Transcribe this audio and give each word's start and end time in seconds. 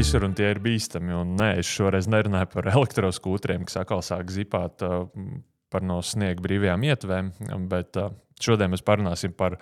visur 0.00 0.24
un 0.24 0.34
tie 0.36 0.48
ir 0.54 0.60
bīstami. 0.64 1.12
Un, 1.16 1.34
nē, 1.38 1.50
es 1.60 1.68
šoreiz 1.68 2.08
nerunāju 2.10 2.50
par 2.54 2.70
elektroskūtriem, 2.72 3.66
kas 3.68 3.80
atkal 3.82 4.02
sāk 4.04 4.32
zipāt 4.32 4.84
uh, 4.86 5.04
par 5.72 5.84
no 5.86 6.00
sniega 6.04 6.40
brīvajām 6.44 6.86
ietvēm, 6.88 7.30
bet 7.70 8.00
uh, 8.00 8.14
šodien 8.40 8.72
mēs 8.72 8.84
parunāsim 8.86 9.34
par 9.36 9.58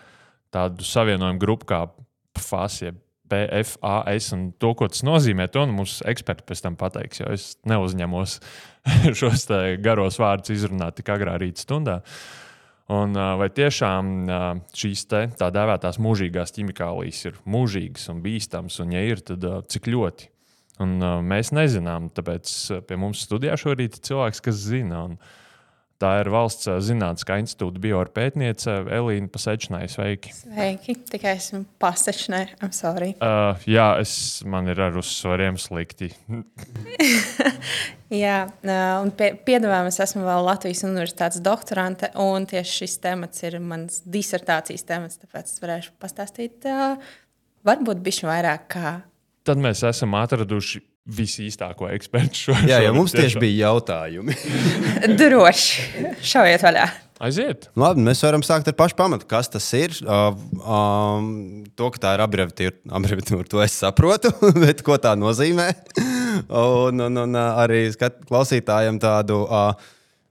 tādu 0.55 0.87
savienojumu 0.87 1.43
grupu 1.43 1.69
kā 1.73 1.81
PFAS, 2.39 2.81
PFAS 3.29 4.31
un 4.37 4.49
to, 4.63 4.73
ko 4.79 4.89
tas 4.93 5.03
nozīmē. 5.07 5.49
To 5.53 5.67
nu 5.69 5.81
mums 5.81 5.99
eksperti 6.09 6.47
pēc 6.49 6.65
tam 6.65 6.79
pateiks, 6.81 7.23
jo 7.23 7.33
es 7.35 7.51
neuzņemos 7.69 8.39
šos 9.19 9.49
garos 9.85 10.21
vārdus 10.23 10.55
izrunāt 10.55 11.01
tik 11.01 11.11
agrā 11.13 11.37
rīta 11.43 11.67
stundā. 11.67 11.99
Un, 12.89 13.13
vai 13.13 13.51
tiešām 13.53 14.13
šīs 14.73 15.03
te, 15.11 15.27
tā 15.37 15.51
dēvētās 15.53 15.99
mūžīgās 16.01 16.55
ķimikālijas 16.57 17.21
ir 17.29 17.35
mūžīgas 17.45 18.09
un 18.15 18.23
bīstamas, 18.25 18.79
un, 18.81 18.95
ja 18.97 19.03
ir, 19.05 19.21
tad 19.21 19.45
cik 19.69 19.91
ļoti? 19.93 20.31
Un, 20.81 20.95
mēs 21.29 21.53
nezinām, 21.53 22.09
tāpēc 22.17 22.55
pie 22.89 22.97
mums 22.97 23.27
studijā 23.27 23.59
šorīt 23.61 23.99
ir 23.99 24.07
cilvēks, 24.09 24.41
kas 24.47 24.65
zina. 24.71 25.05
Un, 25.11 25.21
Tā 25.99 26.13
ir 26.21 26.29
valsts 26.31 26.69
zinātniskā 26.87 27.41
institūta 27.43 27.81
bioorpētniece 27.83 28.77
Elīna 28.95 29.27
Pasečnai. 29.35 29.81
Sveiki! 29.91 30.31
Sveiki! 30.31 30.95
Tikai 31.11 31.33
esmu 31.35 31.65
pasečnai, 31.83 32.45
I'm 32.61 32.71
sorry. 32.71 33.17
Uh, 33.19 33.59
jā, 33.67 33.89
es, 33.99 34.13
man 34.47 34.71
ir 34.71 34.79
ar 34.79 34.95
uzsvariem 35.03 35.59
slikti. 35.59 36.13
jā, 38.25 38.39
un 39.03 39.13
pie, 39.17 39.33
piedāvājumā 39.47 39.93
es 39.93 40.01
esmu 40.05 40.25
vēl 40.27 40.47
Latvijas 40.47 40.85
Universitātes 40.89 41.43
doktorante, 41.45 42.11
un 42.23 42.49
tieši 42.49 42.83
šis 42.83 42.99
temats 43.05 43.45
ir 43.47 43.59
mans 43.63 44.03
disertācijas 44.07 44.87
temats, 44.89 45.21
tāpēc 45.23 45.53
es 45.53 45.63
varēšu 45.63 45.97
pastāstīt 46.03 46.69
varbūt 47.69 48.05
bišķi 48.05 48.29
vairāk 48.29 48.69
kā. 48.77 48.95
Tad 49.49 49.61
mēs 49.63 49.83
esam 49.89 50.17
atraduši 50.19 50.83
visīstāko 51.09 51.89
ekspertu 51.95 52.43
šo 52.43 52.57
Jā, 52.69 52.83
jau 52.85 52.93
mums 52.97 53.15
tieši 53.17 53.41
bija 53.41 53.71
jautājumi. 53.71 54.37
Droši. 55.21 55.87
Šaujiet 56.21 56.65
vaļā. 56.67 56.85
Aiziet. 57.19 57.67
Nu, 57.75 57.83
labi, 57.83 58.03
mēs 58.07 58.21
varam 58.23 58.45
sākt 58.47 58.69
ar 58.71 58.77
pašu 58.79 58.95
pamatu. 58.99 59.27
Kas 59.27 59.51
tas 59.51 59.67
ir? 59.75 59.95
Uh, 60.05 60.37
um, 60.63 61.31
to, 61.79 61.89
ka 61.95 62.03
tā 62.05 62.13
ir 62.15 62.23
abreviatūra, 62.23 63.47
to 63.51 63.63
es 63.65 63.75
saprotu, 63.81 64.31
bet 64.65 64.85
ko 64.87 64.99
tā 65.03 65.17
nozīmē? 65.19 65.67
un, 66.47 67.03
un, 67.09 67.23
un 67.25 67.41
arī 67.41 67.89
skat, 67.95 68.21
klausītājiem 68.29 69.01
tādu 69.03 69.41
uh, 69.47 69.73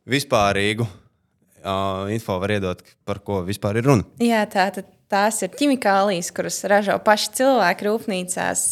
vispārīgu 0.08 0.88
uh, 0.88 2.08
info 2.16 2.40
var 2.40 2.56
iedot, 2.56 2.86
par 3.08 3.20
ko 3.20 3.42
vispār 3.48 3.82
ir 3.82 3.90
runa. 3.92 4.08
Jā, 4.24 4.46
tā, 4.48 4.70
tā, 4.76 4.86
tās 5.12 5.42
ir 5.44 5.52
ķimikālijas, 5.60 6.32
kuras 6.36 6.62
ražo 6.72 6.96
paši 7.04 7.34
cilvēki 7.42 7.90
rūpnīcās 7.90 8.64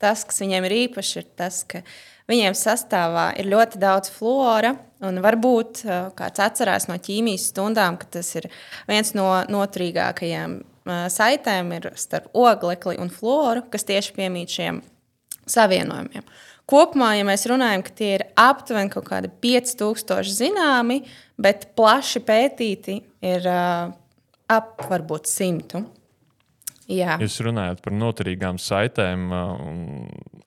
tas, 0.00 0.24
kas 0.26 0.42
viņiem 0.42 0.66
ir 0.66 0.76
īpašs, 0.86 1.16
ir 1.20 1.28
tas, 1.38 1.62
ka 1.68 1.84
viņiem 2.30 2.56
sastāvā 2.56 3.30
ir 3.40 3.50
ļoti 3.50 3.80
daudz 3.82 4.12
flora. 4.14 4.76
Un 5.00 5.16
varbūt 5.24 5.82
kāds 6.18 6.42
atcerās 6.44 6.84
no 6.90 6.98
ķīmijas 7.00 7.48
stundām, 7.54 7.96
ka 7.96 8.08
tas 8.18 8.34
ir 8.36 8.50
viens 8.88 9.14
no 9.16 9.30
noturīgākajiem 9.48 10.58
saitēm 11.12 11.72
starp 11.96 12.28
oglekli 12.36 12.98
un 13.00 13.08
floru, 13.12 13.64
kas 13.72 13.86
tieši 13.88 14.12
piemīt 14.16 14.52
šiem 14.58 14.82
savienojumiem. 15.48 16.26
Kopumā, 16.70 17.14
ja 17.18 17.24
mēs 17.26 17.48
runājam, 17.50 17.82
ka 17.82 17.94
tie 17.98 18.10
ir 18.18 18.26
aptuveni 18.38 18.92
kaut 18.92 19.08
kādi 19.08 19.30
5000 19.42 20.28
zināmi, 20.30 21.00
bet 21.40 21.72
plaši 21.78 22.22
pētīti 22.22 23.00
ir 23.26 23.48
uh, 23.50 23.90
ap 24.50 24.84
varbūt 24.90 25.26
100. 25.30 25.82
Jā. 26.90 27.16
Jūs 27.22 27.40
runājat 27.46 27.82
par 27.84 27.94
noturīgām 27.94 28.58
saitēm. 28.58 29.28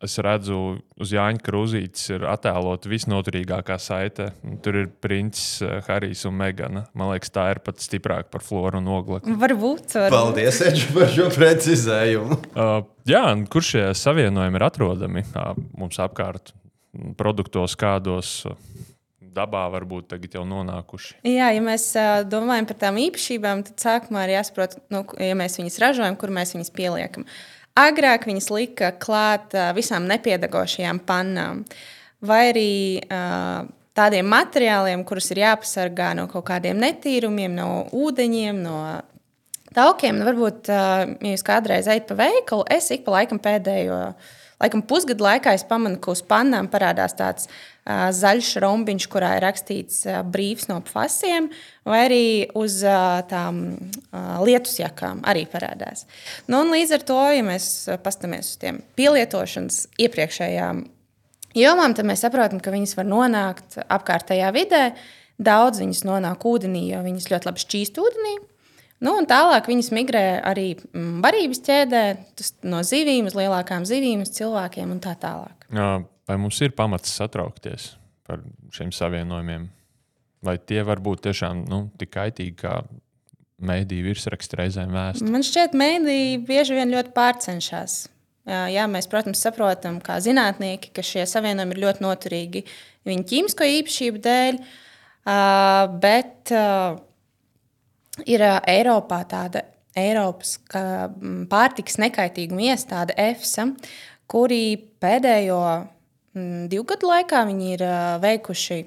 Es 0.03 0.17
redzu, 0.19 0.57
uz 0.99 1.11
Jāņa 1.15 1.39
Krūzītes 1.45 2.09
ir 2.11 2.25
attēlota 2.27 2.89
visnoturīgākā 2.91 3.77
saite. 3.79 4.31
Tur 4.65 4.81
ir 4.81 4.89
princis 5.03 5.61
Harijs 5.87 6.25
un 6.27 6.35
Megana. 6.41 6.85
Man 6.97 7.13
liekas, 7.13 7.31
tā 7.33 7.47
ir 7.53 7.61
pat 7.63 7.79
stiprāka 7.83 8.27
par 8.33 8.43
floru 8.43 8.81
un 8.81 8.89
oglekli. 8.91 9.37
Varbūt. 9.39 9.95
varbūt. 9.95 10.15
Paldies, 10.15 10.59
Edž, 10.67 10.89
par 10.95 11.07
šo 11.13 11.29
precizējumu. 11.33 12.39
uh, 12.59 12.75
jā, 13.09 13.23
kur 13.53 13.65
šie 13.65 13.85
savienojumi 13.97 14.59
ir 14.59 14.67
atrodami 14.67 15.25
uh, 15.31 15.53
mums 15.79 16.01
apkārt? 16.03 16.51
Produktos 17.17 17.77
kādos. 17.79 18.41
Uh, 18.49 18.59
dabā 19.33 19.63
varbūt 19.73 20.11
tagad 20.13 20.37
jau 20.37 20.43
nonākuši. 20.47 21.17
Jā, 21.27 21.49
ja 21.55 21.63
mēs 21.63 21.87
uh, 21.97 22.21
domājam 22.29 22.67
par 22.69 22.79
tām 22.85 22.99
īpašībām, 23.01 23.65
tad 23.69 23.81
sākumā 23.81 24.27
ir 24.27 24.35
jāsaprot, 24.37 24.77
nu, 24.93 25.03
ja 25.17 25.37
mēs 25.37 25.57
viņus 25.59 25.79
ražojam, 25.81 26.17
kur 26.19 26.33
mēs 26.33 26.53
viņus 26.55 26.73
pieliekam. 26.75 27.27
Agrāk 27.79 28.27
viņas 28.29 28.51
lika 28.53 28.91
klāt 29.01 29.55
visām 29.73 30.05
nepiedagošajām 30.05 30.99
pannām, 31.07 31.63
vai 32.21 32.41
arī 32.51 32.73
tādiem 33.97 34.29
materiāliem, 34.29 35.01
kurus 35.05 35.31
ir 35.33 35.41
jāpasargā 35.41 36.11
no 36.17 36.27
kaut 36.29 36.45
kādiem 36.51 36.77
netīrumiem, 36.81 37.55
no 37.57 37.87
ūdeņiem, 37.97 38.61
no 38.61 38.77
taukiem. 39.73 40.19
Nu, 40.19 40.27
varbūt, 40.29 40.69
ja 40.69 41.33
jūs 41.33 41.45
kādreiz 41.45 41.89
ejat 41.89 42.05
pa 42.09 42.17
veikalu, 42.21 42.67
es 42.73 42.91
ik 42.93 43.05
pa 43.07 43.17
laikam 43.17 43.41
pēdējo. 43.41 43.99
Laikam 44.63 44.81
pusgadu 44.87 45.25
laikā 45.25 45.53
es 45.57 45.67
pamanu, 45.67 45.99
ka 45.99 46.13
uz 46.15 46.23
pannām 46.25 46.69
parādās 46.71 47.17
tāds 47.19 47.49
uh, 47.49 47.73
zaļš 48.15 48.53
rombiņš, 48.63 49.07
kurā 49.11 49.33
ir 49.37 49.43
rakstīts 49.43 50.03
brīvs 50.31 50.69
no 50.69 50.79
fasiem, 50.87 51.49
vai 51.87 52.03
arī 52.05 52.25
uz 52.55 52.79
tām 53.29 53.59
lietusjakām 54.47 55.23
arī 55.27 55.43
parādās. 55.51 56.05
Nu, 56.47 56.63
līdz 56.71 56.95
ar 56.97 57.03
to, 57.09 57.19
ja 57.35 57.43
mēs 57.43 57.67
paskatāmies 58.05 58.53
uz 58.53 58.61
tiem 58.61 58.79
pielietošanas 58.95 59.81
iepriekšējām 60.05 60.85
jomām, 61.59 61.97
tad 61.97 62.07
mēs 62.07 62.23
saprotam, 62.23 62.63
ka 62.63 62.71
viņas 62.73 62.95
var 62.99 63.09
nonākt 63.09 63.81
apkārtējā 63.83 64.53
vidē. 64.55 64.85
Daudz 65.43 65.81
viņas 65.81 66.05
nonāk 66.07 66.45
ūdenī, 66.47 66.85
jo 66.93 67.03
viņas 67.03 67.31
ļoti 67.33 67.49
labi 67.49 67.63
šķīst 67.65 67.99
ūdenī. 67.99 68.35
Nu, 69.03 69.17
tālāk 69.27 69.67
viņas 69.67 69.91
migrē 69.95 70.25
arī 70.47 70.67
barības 70.93 71.59
ķēdē, 71.65 72.03
no 72.71 72.79
zivīm 72.87 73.27
uz 73.27 73.35
lielākām 73.35 73.83
zivīm, 73.87 74.23
uz 74.23 74.31
cilvēkiem 74.37 74.95
un 74.95 75.01
tā 75.03 75.15
tālāk. 75.19 75.67
Vai 75.73 76.37
mums 76.39 76.61
ir 76.63 76.71
pamats 76.75 77.11
satraukties 77.19 77.93
par 78.27 78.43
šiem 78.71 78.93
savienojumiem? 78.95 79.67
Vai 80.43 80.55
tie 80.59 80.81
var 80.87 80.99
būt 81.03 81.25
tiešām 81.27 81.65
nu, 81.67 81.85
tik 81.99 82.13
kaitīgi, 82.15 82.55
kā 82.63 82.79
mēdīju 83.63 84.07
virsrakstu 84.07 84.59
reizēm 84.59 84.95
vēsta? 84.95 85.27
Man 85.31 85.43
šķiet, 85.45 85.75
mēdīji 85.79 86.41
bieži 86.47 86.79
vien 86.79 86.91
ļoti 86.91 87.13
pārcenšas. 87.15 87.99
Jā, 88.47 88.87
mēs, 88.91 89.07
protams, 89.11 89.39
saprotam, 89.39 90.01
kā 90.03 90.17
zinātnieki, 90.23 90.91
ka 90.95 91.03
šie 91.05 91.23
savienojumi 91.31 91.77
ir 91.77 91.83
ļoti 91.85 92.03
noturīgi 92.03 92.63
viņu 93.07 93.23
ķīmisko 93.29 93.67
īpašību 93.77 94.19
dēļ, 94.25 94.59
bet 96.03 96.51
ir 98.25 98.43
Eiropā 98.43 99.23
tāda 99.29 99.63
Eiropas 99.97 100.57
pārtikas 101.51 101.99
nekaitīguma 102.01 102.71
iestāde 102.73 103.13
EFSA, 103.19 103.67
kuri 104.29 104.63
pēdējo 105.03 105.61
divu 106.71 106.85
gadu 106.89 107.11
laikā 107.11 107.43
ir 107.61 107.83
veikuši 108.23 108.79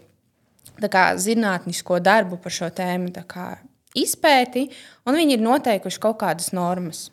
kā, 0.90 1.04
zinātnisko 1.16 2.00
darbu 2.02 2.40
par 2.42 2.52
šo 2.52 2.70
tēmu, 2.74 3.12
kā, 3.30 3.58
izpēti, 3.96 4.66
un 5.06 5.16
viņi 5.16 5.38
ir 5.38 5.44
noteikuši 5.44 6.02
kaut 6.02 6.18
kādas 6.20 6.52
normas. 6.56 7.10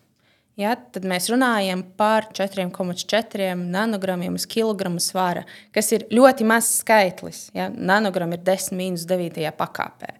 Ja, 0.60 0.76
tad 0.76 1.06
mēs 1.10 1.32
runājam 1.34 1.82
par 1.98 2.28
4,4 2.38 3.56
nanogramiem 3.58 4.36
uz 4.38 4.46
kilogramu 4.46 5.02
svara, 5.02 5.48
kas 5.74 5.90
ir 5.96 6.06
ļoti 6.14 6.46
mazs 6.46 6.84
skaitlis. 6.84 7.48
Ja? 7.58 7.72
Nanogram 7.74 8.36
ir 8.36 8.44
10 8.46 8.78
minus 8.78 9.08
9 9.10 9.50
pakāpē. 9.58 10.12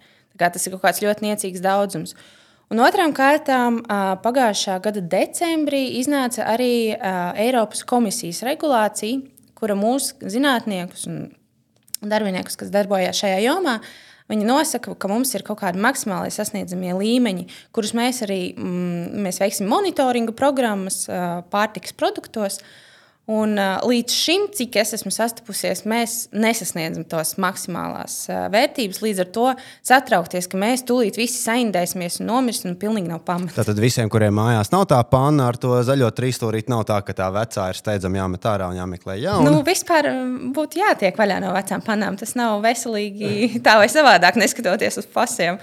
Tas 0.52 0.66
ir 0.66 0.76
kaut 0.76 0.84
kāds 0.88 1.04
ļoti 1.04 1.28
niecīgs 1.28 1.64
daudzums. 1.64 2.16
Un 2.74 2.82
otrām 2.82 3.14
kārtām, 3.14 3.82
pagājušā 4.24 4.80
gada 4.82 5.04
decembrī 5.06 5.84
iznāca 6.00 6.48
arī 6.50 6.96
Eiropas 6.96 7.84
komisijas 7.86 8.42
regulācija, 8.48 9.20
kura 9.60 9.76
mūsu 9.78 10.18
zinātniekus 10.32 11.06
un 11.12 11.20
darbiniekus, 12.02 12.58
kas 12.60 12.72
darbojas 12.74 13.20
šajā 13.22 13.44
jomā, 13.46 13.78
viņi 14.32 14.48
nosaka, 14.48 14.96
ka 14.96 15.12
mums 15.12 15.36
ir 15.36 15.44
kaut 15.46 15.62
kādi 15.62 15.82
maksimāli 15.84 16.32
sasniedzamie 16.34 16.96
līmeņi, 16.98 17.46
kurus 17.76 17.94
mēs 17.98 18.24
arī 18.26 18.40
mm, 18.56 19.22
mēs 19.26 19.40
veiksim 19.44 19.70
monitoringu 19.72 20.36
programmas 20.36 21.04
pārtikas 21.54 21.96
produktos. 22.00 22.62
Un, 23.24 23.54
uh, 23.56 23.78
līdz 23.88 24.12
šim, 24.12 24.42
cik 24.52 24.76
es 24.82 24.90
esmu 24.98 25.08
sastapusies, 25.16 25.86
mēs 25.88 26.26
nesasniedzam 26.36 27.06
tos 27.08 27.38
maksimālās 27.40 28.18
uh, 28.28 28.50
vērtības. 28.52 28.98
Līdz 29.00 29.22
ar 29.24 29.30
to 29.32 29.46
satraukties, 29.80 30.50
ka 30.52 30.60
mēs 30.60 30.82
tūlīt 30.84 31.16
visi 31.16 31.40
saindēsimies 31.40 32.20
un 32.20 32.28
nomirsim, 32.28 32.74
nu, 32.74 32.80
pilnīgi 32.82 33.08
nav 33.08 33.22
pamata. 33.24 33.56
Tātad 33.62 33.80
visiem, 33.80 34.10
kuriem 34.12 34.36
mājās 34.36 34.74
nav 34.74 34.84
tā 34.92 34.98
panna 35.08 35.46
ar 35.48 35.56
to 35.56 35.72
zaļo 35.88 36.10
trīsstūrīti, 36.18 36.68
nav 36.74 36.84
tā, 36.90 36.98
ka 37.08 37.16
tā 37.16 37.30
vecā 37.32 37.70
ir 37.72 37.80
steidzami 37.80 38.20
jāmet 38.20 38.50
ārā 38.52 38.68
un 38.74 38.82
jāmeklē 38.82 39.16
jauna. 39.22 39.48
Nu, 39.48 39.64
vispār 39.64 40.10
būtu 40.60 40.84
jātiek 40.84 41.16
vaļā 41.24 41.40
no 41.46 41.56
vecām 41.56 41.88
pannām. 41.88 42.20
Tas 42.20 42.36
nav 42.36 42.58
veselīgi 42.68 43.32
tā 43.70 43.78
vai 43.80 43.88
savādāk, 43.88 44.42
neskatoties 44.44 45.00
uz 45.00 45.08
pasiem. 45.08 45.62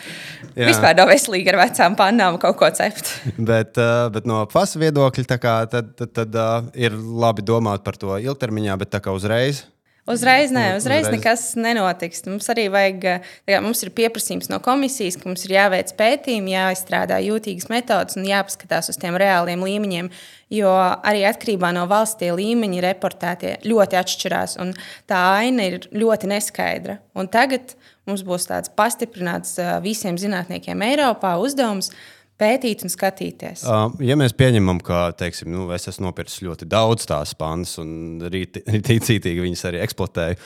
Jā. 0.55 0.65
Vispār 0.71 0.97
nav 0.97 1.13
veselīgi 1.13 1.53
ar 1.53 1.61
vecām 1.67 2.01
pannām 2.01 2.41
kaut 2.41 2.57
ko 2.65 2.73
cept. 2.81 3.13
bet, 3.53 3.77
uh, 3.77 4.09
bet 4.17 4.25
no 4.25 4.47
pasu 4.49 4.81
viedokļa, 4.81 5.29
tad, 5.37 5.77
tad, 5.77 6.09
tad 6.09 6.41
uh, 6.41 6.73
ir 6.73 6.97
labi 6.97 7.50
domāt 7.51 7.85
par 7.87 7.99
to 8.01 8.17
ilgtermiņā, 8.23 8.79
bet 8.81 8.95
tā 8.95 9.03
kā 9.05 9.15
uzreiz. 9.17 9.67
Uzreiz, 10.11 10.51
nē, 10.51 10.79
uzreiz, 10.79 11.05
Uzreiz. 11.05 11.13
nekas 11.13 11.43
nenotiks. 11.61 12.23
Mums 12.27 12.49
arī 12.51 12.65
vajag, 12.73 13.05
kā 13.47 13.59
mums 13.63 13.83
ir 13.85 13.93
pieprasījums 13.95 14.49
no 14.51 14.59
komisijas, 14.65 15.19
ka 15.21 15.29
mums 15.29 15.45
ir 15.47 15.55
jāveic 15.55 15.93
pētījumi, 15.99 16.55
jāizstrādā 16.57 17.21
jūtīgas 17.23 17.69
metodas 17.71 18.17
un 18.19 18.27
jāpaskatās 18.27 18.91
uz 18.91 18.99
tiem 18.99 19.19
reāliem 19.21 19.63
līmeņiem. 19.67 20.09
Jo 20.57 20.73
arī 21.07 21.23
atkarībā 21.29 21.71
no 21.77 21.85
valsts 21.91 22.19
tie 22.19 22.33
līmeņi 22.35 22.83
reportētie 22.83 23.59
ļoti 23.69 24.01
atšķirās, 24.01 24.57
un 24.65 24.73
tā 25.11 25.21
aina 25.45 25.69
ir 25.69 25.85
ļoti 25.95 26.33
neskaidra. 26.33 26.99
Un 27.15 27.31
tagad 27.31 27.77
mums 28.09 28.25
būs 28.27 28.49
tāds 28.51 28.73
pastiprināts 28.75 29.61
visiem 29.85 30.19
zinātniekiem 30.19 30.83
Eiropā 30.89 31.37
uzdevums 31.45 31.93
pētīt 32.41 32.85
un 32.87 32.93
skatīties. 32.93 33.65
Ja 34.05 34.17
mēs 34.19 34.35
pieņemam, 34.39 34.81
ka 34.85 35.11
teiksim, 35.19 35.53
nu, 35.55 35.69
es 35.77 35.89
esmu 35.91 36.09
nopircis 36.09 36.43
ļoti 36.47 36.69
daudz 36.71 37.07
tās 37.11 37.37
pandas 37.39 37.77
un 37.83 38.23
rītīcīgi 38.33 39.41
viņas 39.45 39.67
arī 39.71 39.83
eksploatēju, 39.85 40.41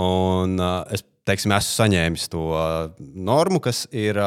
un 0.00 0.60
es 0.94 1.04
teiksim, 1.28 1.54
esmu 1.56 1.76
saņēmis 1.78 2.28
to 2.32 2.44
normu, 2.98 3.62
kas 3.64 3.86
ir. 3.90 4.20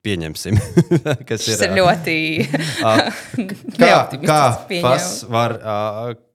Pieņemsim, 0.00 0.56
kas 1.28 1.42
ir, 1.44 1.60
ir 1.60 1.74
ļoti 1.76 2.12
kā, 3.76 3.90
kā, 4.24 4.38
var, 5.28 5.54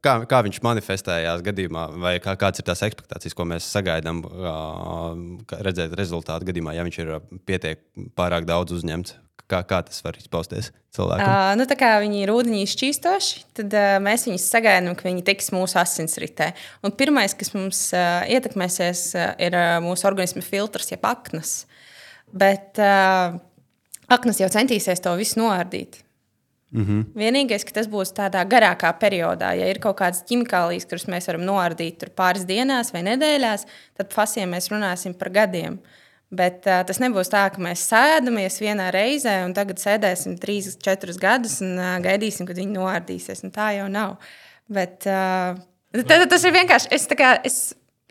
kā, 0.05 0.13
kā 0.29 0.41
viņš 0.45 0.59
manifestējās 0.67 1.41
gadījumā, 1.47 1.87
vai 1.97 2.13
kā, 2.21 2.35
kādas 2.37 2.61
ir 2.61 2.67
tās 2.69 2.85
expectācijas, 2.85 3.33
ko 3.33 3.49
mēs 3.49 3.65
sagaidām 3.73 4.21
redzēt 5.65 5.97
rezultātu 5.97 6.51
gadījumā, 6.51 6.77
ja 6.77 6.85
viņš 6.85 7.01
ir 7.01 7.15
pietiek 7.49 7.81
pārāk 8.13 8.45
daudz 8.45 8.77
uzņemts. 8.77 9.17
Kā, 9.45 9.59
kā 9.61 9.77
tas 9.85 10.01
var 10.01 10.15
izpausties 10.17 10.71
cilvēkam? 10.95 11.25
Uh, 11.25 11.51
nu, 11.59 11.67
tā 11.69 11.75
kā 11.77 11.91
viņi 12.01 12.23
ir 12.23 12.31
ūdeņi 12.33 12.63
šķīstoši, 12.71 13.41
tad 13.59 13.75
uh, 13.77 13.89
mēs 14.01 14.25
viņus 14.25 14.47
sagaidām, 14.49 14.95
ka 14.97 15.05
viņi 15.05 15.25
tiks 15.27 15.51
mūsu 15.53 15.77
asinsritē. 15.77 16.47
Un 16.81 16.95
pirmais, 16.97 17.35
kas 17.37 17.53
mums 17.53 17.81
uh, 17.93 18.23
ietekmēsies, 18.25 19.03
uh, 19.13 19.27
ir 19.45 19.57
uh, 19.57 19.75
mūsu 19.85 20.09
organisma 20.09 20.41
filtrs, 20.45 20.89
jeb 20.95 21.05
aknas. 21.05 21.59
Bet 22.33 22.81
uh, 22.81 23.37
aknas 24.17 24.41
jau 24.41 24.49
centīsies 24.49 25.03
to 25.05 25.13
visu 25.19 25.39
noardīt. 25.43 26.01
Mm 26.75 26.85
-hmm. 26.85 27.03
Vienīgais, 27.15 27.63
ka 27.63 27.71
tas 27.71 27.87
būs 27.87 28.11
tādā 28.13 28.41
garākā 28.49 28.89
periodā, 28.99 29.53
ja 29.55 29.69
ir 29.69 29.79
kaut 29.79 29.97
kādas 29.99 30.23
ķimikālijas, 30.27 30.87
kuras 30.89 31.05
mēs 31.07 31.27
varam 31.27 31.45
noardīt 31.45 32.09
pāris 32.15 32.45
dienās 32.45 32.91
vai 32.93 33.03
nedēļās, 33.03 33.65
tad 33.93 34.13
fasiem 34.13 34.49
mēs 34.51 34.71
runāsim 34.73 35.13
par 35.13 35.29
gadiem. 35.29 35.79
Bet 36.35 36.67
uh, 36.67 36.81
tas 36.87 36.99
nebūs 37.01 37.31
tā, 37.31 37.45
ka 37.53 37.61
mēs 37.61 37.85
sēdamies 37.89 38.59
vienā 38.63 38.89
reizē 38.95 39.37
un 39.45 39.55
tagad 39.55 39.79
sēdēsim 39.81 40.35
trīs, 40.41 40.73
četrus 40.83 41.19
gadus 41.21 41.61
un 41.65 41.77
uh, 41.79 41.95
gaidīsim, 42.03 42.47
kad 42.49 42.59
viņi 42.59 42.75
noārdīsies. 42.75 43.45
Un 43.47 43.55
tā 43.55 43.71
jau 43.77 43.87
nav. 43.91 44.17
Bet 44.71 45.07
uh, 45.09 45.55
tad, 45.95 46.27
tas 46.31 46.45
ir 46.47 46.55
vienkārši. 46.55 46.91
Es, 46.95 47.07
kā, 47.15 47.35
es 47.47 47.59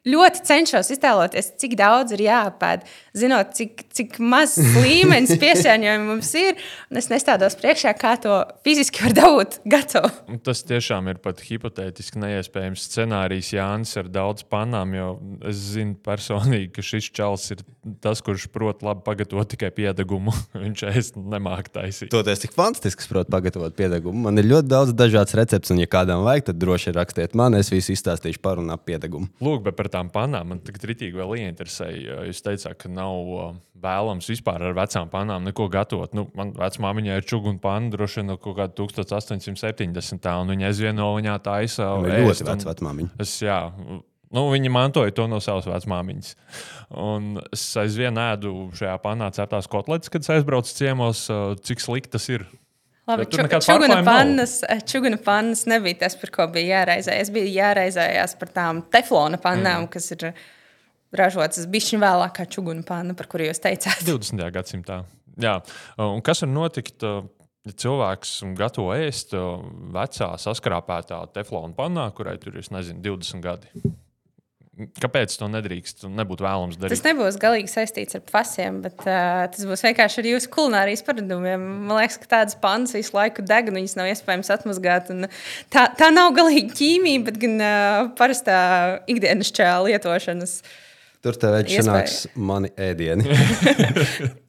ļoti 0.08 0.44
cenšos 0.44 0.92
iztēloties, 0.94 1.54
cik 1.60 1.76
daudz 1.80 2.14
ir 2.16 2.26
jāapēd, 2.26 2.84
zinot, 3.14 3.52
cik, 3.54 3.84
cik 3.94 4.16
mazs 4.22 4.58
līmenis 4.84 5.36
piesārņojuma 5.40 6.08
mums 6.08 6.30
ir. 6.38 6.58
Un 6.90 7.00
es 7.00 7.08
nestādos 7.12 7.56
priekšā, 7.60 7.94
kā 7.98 8.14
to 8.20 8.40
fiziski 8.66 9.04
var 9.06 9.14
dabūt 9.16 9.58
gatavu. 9.70 10.10
Un 10.30 10.40
Tas 10.44 10.64
tiešām 10.66 11.08
ir 11.12 11.20
pat 11.24 11.40
hipotētiski 11.46 12.20
neiespējams 12.22 12.88
scenārijs 12.88 13.52
Jānis 13.54 13.94
ar 14.00 14.10
daudz 14.12 14.44
panām, 14.50 14.92
jo 14.96 15.08
es 15.48 15.62
zinu 15.74 15.96
personīgi, 16.04 16.72
ka 16.74 16.84
šis 16.84 17.10
čels 17.14 17.46
ir 17.54 17.62
tas, 18.04 18.20
kurš 18.24 18.48
prot 18.52 18.82
labi 18.84 19.04
pagatavot 19.06 19.48
tikai 19.54 19.70
piedegumu. 19.74 20.34
Viņš 20.64 20.84
ēst 20.90 21.18
nemāk 21.20 21.70
taisīt. 21.74 22.10
Toties 22.12 22.44
tik 22.44 22.54
fantastisks, 22.56 23.08
protams, 23.10 23.32
pagatavot 23.34 23.74
piedegumu. 23.78 24.26
Man 24.26 24.42
ir 24.42 24.50
ļoti 24.50 24.70
daudz 24.70 24.94
dažādas 24.96 25.36
receptes, 25.38 25.72
un, 25.74 25.80
ja 25.82 25.90
kādam 25.90 26.24
vajag, 26.26 26.50
tad 26.50 26.60
droši 26.60 26.94
rakstiet 26.96 27.38
man, 27.38 27.56
es 27.58 27.70
visu 27.72 27.94
izstāstīšu 27.94 28.42
par 28.44 28.60
un 28.62 28.72
ap 28.74 28.84
piedegumu. 28.88 29.30
Lūk, 29.44 29.64
bet 29.68 29.78
par 29.78 29.90
tām 29.92 30.10
panām 30.12 30.52
man 30.52 30.60
tagad 30.64 30.84
rītīgi 30.90 31.16
vēl 31.16 31.36
ieinteresēja. 31.40 32.20
Jūs 32.28 32.42
teicāt, 32.44 32.76
ka 32.80 32.90
nav 32.92 33.03
uh, 33.10 33.52
vēlams 33.84 34.28
vispār 34.30 34.62
ar 34.64 34.76
vecām 34.76 35.10
panām 35.12 35.44
neko 35.48 35.68
gatavot. 35.72 36.14
Nu, 36.16 36.26
man 36.38 36.54
vecmāmiņai 36.56 37.18
ir 37.20 37.28
čūska 37.28 37.52
un 37.52 37.60
panna 37.62 37.92
droši 37.92 38.20
vien 38.20 38.32
no 38.32 38.38
kaut 38.40 38.58
kāda 38.60 38.74
1870. 38.80 40.32
un 40.40 40.54
viņa 40.54 40.70
aizvien 40.70 40.98
no 40.98 41.12
viņā 41.18 41.36
taisa. 41.44 41.92
Vai 42.00 42.16
ēst, 42.16 42.26
ļoti 42.26 42.48
vecs 42.50 42.68
vecmāmiņa. 42.70 43.14
Es, 43.24 43.36
jā, 43.44 43.60
nu, 43.76 44.48
viņi 44.54 44.72
mantoja 44.72 45.14
to 45.14 45.28
no 45.30 45.40
savas 45.44 45.68
vecmāmiņas. 45.70 46.34
Un 47.04 47.38
es 47.54 47.68
aizvien 47.80 48.18
ēdu 48.20 48.70
šajā 48.78 48.98
panā 49.04 49.30
ceptās 49.36 49.70
kotletes, 49.70 50.12
kad 50.12 50.26
aizbraucu 50.36 50.76
ciemos, 50.76 51.26
uh, 51.32 51.56
cik 51.60 51.84
slikti 51.84 52.16
tas 52.16 52.30
ir. 52.32 52.46
Labi, 53.04 53.26
čuguna, 53.28 54.00
nav. 54.00 54.04
pannas, 54.04 54.62
eh, 54.68 54.80
čuguna 54.80 55.18
pannas 55.20 55.66
nebija 55.68 55.98
tas, 55.98 56.16
par 56.16 56.30
ko 56.32 56.46
bija 56.54 56.78
jāraizējas. 56.78 57.30
Bija 57.34 57.50
jāraizējās 57.52 58.32
par 58.40 58.48
tām 58.54 58.80
teflona 58.88 59.36
pannām, 59.36 59.84
mm. 59.84 59.90
kas 59.92 60.08
ir 60.14 60.30
ražotas 61.18 61.68
bišķiņu 61.70 62.02
vēlāk 62.04 62.36
kā 62.38 62.48
čuguna 62.50 62.84
panna, 62.86 63.16
par 63.18 63.30
kuru 63.30 63.48
jūs 63.48 63.62
teicāt. 63.64 64.04
20. 64.10 64.44
gadsimtā. 64.54 65.02
Jā. 65.40 65.58
Un 65.98 66.22
kas 66.24 66.44
var 66.44 66.52
notikt, 66.52 67.02
uh, 67.06 67.26
ja 67.66 67.74
cilvēks 67.84 68.36
gatavo 68.58 68.94
ēst 68.94 69.34
uh, 69.38 69.58
vecā 69.94 70.30
saskrāpētā 70.40 71.24
teflona 71.34 71.74
pannā, 71.76 72.08
kurai 72.14 72.36
tur 72.42 72.56
ir, 72.58 72.66
nezinu, 72.74 73.02
20 73.02 73.44
gadi? 73.44 73.94
Kāpēc 74.74 75.36
to 75.38 75.46
nedrīkst 75.46 76.02
un 76.08 76.16
nebūtu 76.18 76.42
vēlams 76.42 76.78
darīt? 76.80 76.96
Tas 76.96 77.04
nebūs 77.06 77.36
galīgi 77.38 77.70
saistīts 77.70 78.16
ar 78.18 78.24
fasiem, 78.26 78.80
bet 78.82 79.04
uh, 79.06 79.44
tas 79.52 79.66
būs 79.68 79.84
vienkārši 79.86 80.18
ar 80.22 80.28
jūsu 80.32 80.50
kulinārijas 80.54 81.04
paradumiem. 81.06 81.66
Man 81.86 82.00
liekas, 82.00 82.18
ka 82.18 82.30
tādas 82.32 82.58
pannas 82.58 82.94
visu 82.96 83.14
laiku 83.14 83.44
deg, 83.46 83.70
un 83.70 83.78
viņas 83.78 83.94
nav 84.00 84.10
iespējams 84.10 84.50
atmazgāt. 84.50 85.12
Tā, 85.70 85.86
tā 85.94 86.10
nav 86.10 86.34
galīgi 86.34 86.74
ķīmija, 86.74 87.22
bet 87.28 87.38
gan 87.44 87.54
uh, 87.62 88.00
parastā 88.18 88.56
ikdienas 89.14 89.54
čēla 89.54 89.92
lietošanas. 89.92 90.58
Tur 91.24 91.38
tev 91.40 91.56
Iespēja. 91.62 91.84
sanāks 91.86 92.16
mani 92.36 92.72
ēdieni. 92.76 93.28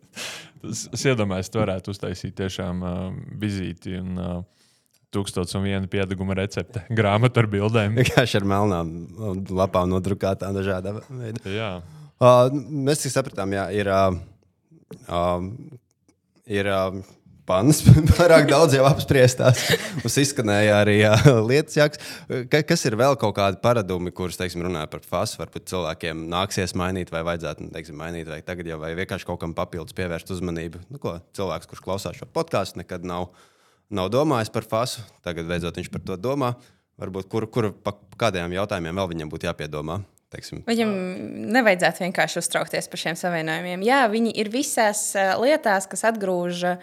Es, 0.65 1.03
iedomājos, 1.05 1.51
ka 1.53 1.59
varētu 1.61 1.93
uztaisīt 1.93 2.33
tiešām 2.39 2.79
uh, 2.81 3.01
vizīti 3.37 3.99
un 3.99 4.15
uh, 4.17 4.37
tūkstoš 5.13 5.55
un 5.59 5.65
viena 5.67 5.89
piedaguma 5.91 6.33
recepte, 6.39 6.81
grāmatu 6.99 7.43
ar 7.43 7.49
bildēm. 7.51 7.97
Vienkārši 8.01 8.39
ar 8.41 8.47
melnām 8.49 8.93
lapām 9.53 9.91
nodrukātām 9.91 10.55
dažādā 10.57 10.95
veidā. 11.05 11.43
Jā. 11.53 11.69
Uh, 12.15 12.47
mēs 12.87 13.03
tik 13.03 13.13
sapratām, 13.13 13.53
jā, 13.53 13.67
ir, 13.75 13.91
uh, 13.91 14.15
uh, 15.05 15.45
ir 16.49 16.71
uh, 16.71 16.97
pannas 17.47 17.81
pārāk 18.17 18.47
daudz 18.49 18.75
jau 18.77 18.85
apspriestās. 18.87 19.61
Mums 20.01 20.17
izskanēja 20.21 20.77
arī 20.81 20.97
uh, 21.07 21.25
lietas, 21.45 21.77
jāks. 21.77 22.01
Ka, 22.51 22.61
kas 22.67 22.85
ir 22.89 22.97
vēl 22.99 23.17
kaut 23.21 23.35
kādi 23.37 23.59
paradumi, 23.63 24.13
kurus, 24.15 24.39
teiksim, 24.39 24.65
runāja 24.65 24.89
par 24.91 25.03
fasu, 25.05 25.39
varbūt 25.41 25.69
cilvēkiem 25.71 26.25
nāksies 26.31 26.75
mainīt, 26.79 27.13
vai 27.13 27.23
vajadzētu, 27.27 27.69
teiksim, 27.75 27.99
mainīt, 28.01 28.29
vai 28.31 28.41
tagad 28.45 28.69
jau, 28.69 28.79
vai 28.81 28.93
vienkārši 28.97 29.29
kaut 29.29 29.41
kam 29.43 29.55
papildus 29.57 29.97
pievērst 29.97 30.33
uzmanību. 30.35 30.85
Nu, 30.93 31.01
ko, 31.01 31.17
cilvēks, 31.37 31.69
kurš 31.71 31.85
klausās 31.85 32.19
šo 32.19 32.29
podkāstu, 32.33 32.81
nekad 32.81 33.05
nav, 33.07 33.29
nav 33.93 34.09
domājis 34.13 34.53
par 34.53 34.67
fasu, 34.69 35.05
tagad 35.25 35.49
beidzot 35.49 35.77
viņš 35.81 35.93
par 35.93 36.05
to 36.05 36.19
domā. 36.19 36.55
Varbūt 37.01 37.27
kur, 37.27 37.49
kur 37.51 37.73
pa 37.83 37.91
kādiem 38.19 38.53
jautājumiem 38.55 39.01
vēl 39.01 39.09
viņam 39.11 39.31
būtu 39.31 39.49
jāpiedomā. 39.49 39.99
Teiksim, 40.31 40.63
Viņam 40.67 40.91
nevajadzētu 41.53 42.01
vienkārši 42.01 42.39
uztraukties 42.41 42.87
par 42.91 42.99
šiem 42.99 43.17
savienojumiem. 43.19 43.83
Jā, 43.85 44.01
viņi 44.11 44.33
ir 44.41 44.49
visās 44.51 45.11
ā, 45.15 45.35
lietās, 45.39 45.85
kas 45.91 46.01
atgrūž 46.09 46.63
ā, 46.71 46.73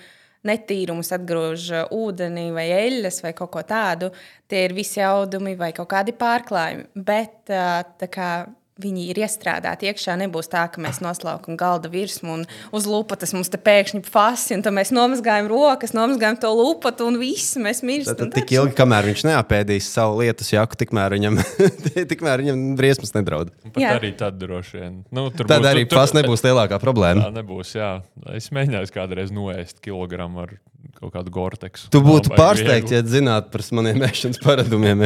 netīrumus, 0.49 1.13
atgrūž 1.17 1.69
ā, 1.77 1.85
ūdeni 1.95 2.49
vai 2.55 2.69
eļļas 2.75 3.23
vai 3.27 3.33
kaut 3.39 3.53
ko 3.55 3.63
tādu. 3.67 4.11
Tie 4.51 4.65
ir 4.67 4.75
visi 4.77 5.03
audumi 5.05 5.55
vai 5.59 5.73
kaut 5.77 5.91
kādi 5.93 6.15
pārklājumi. 6.19 6.89
Bet 6.95 7.53
tā 7.53 8.11
kā 8.13 8.33
viņi 8.81 9.05
ir 9.13 9.21
iestrādāti 9.21 9.89
iekšā, 9.91 10.15
nebūs 10.23 10.49
tā, 10.53 10.65
ka 10.73 10.81
mēs 10.83 11.03
noslaukam 11.05 11.59
galda 11.61 11.91
virsmu 11.93 12.39
un 12.39 12.45
uz 12.75 12.87
lupatas 12.89 13.35
mums 13.37 13.51
te 13.53 13.61
pēkšņi 13.61 14.01
fasi, 14.09 14.57
un 14.57 14.65
tad 14.65 14.73
mēs 14.77 14.93
nomazgājam 14.97 15.51
rokas, 15.53 15.93
nomazgājam 15.97 16.41
to 16.41 16.53
lupatu 16.57 17.11
un 17.11 17.21
viss 17.21 17.59
mēs 17.61 17.83
mirstam. 17.85 18.17
Tad, 18.17 18.33
tad 18.33 18.39
tik 18.41 18.55
ilgi, 18.57 18.75
kamēr 18.79 19.11
viņš 19.11 19.27
neapēdīs 19.29 19.93
savu 19.93 20.23
lietas 20.23 20.53
jaku, 20.55 20.81
tikmēr 20.81 21.19
viņam, 21.19 21.39
tikmēr 22.15 22.47
viņam 22.47 22.65
briesmas 22.81 23.15
nedraud. 23.17 23.53
Pat 23.69 23.81
Jā. 23.85 23.95
arī 24.01 24.15
tad 24.17 24.41
droši 24.41 24.81
vien. 24.81 24.99
Nu, 25.13 25.29
tur 25.31 25.51
Tad 25.51 25.65
būs- 25.65 25.73
arī 25.75 25.87
tas 25.91 26.17
nebūs 26.17 26.45
lielākā 26.47 26.81
problēma. 26.83 27.29
Tā 27.29 27.37
nebūs. 27.43 27.77
Jā. 27.77 27.95
Es 28.33 28.49
mēģināju 28.55 28.93
kādreiz 28.95 29.33
noēst 29.35 29.85
kilogramu 29.85 30.47
ar 30.47 30.57
kaut 31.03 31.13
kādu 31.17 31.33
gorteksu. 31.35 31.89
Tu 31.93 32.01
būtu 32.05 32.33
pārsteigts, 32.37 32.93
ja 32.95 33.01
zinātu 33.07 33.51
par 33.55 33.65
maniem 33.75 34.03
ēšanas 34.07 34.39
paradumiem. 34.43 35.03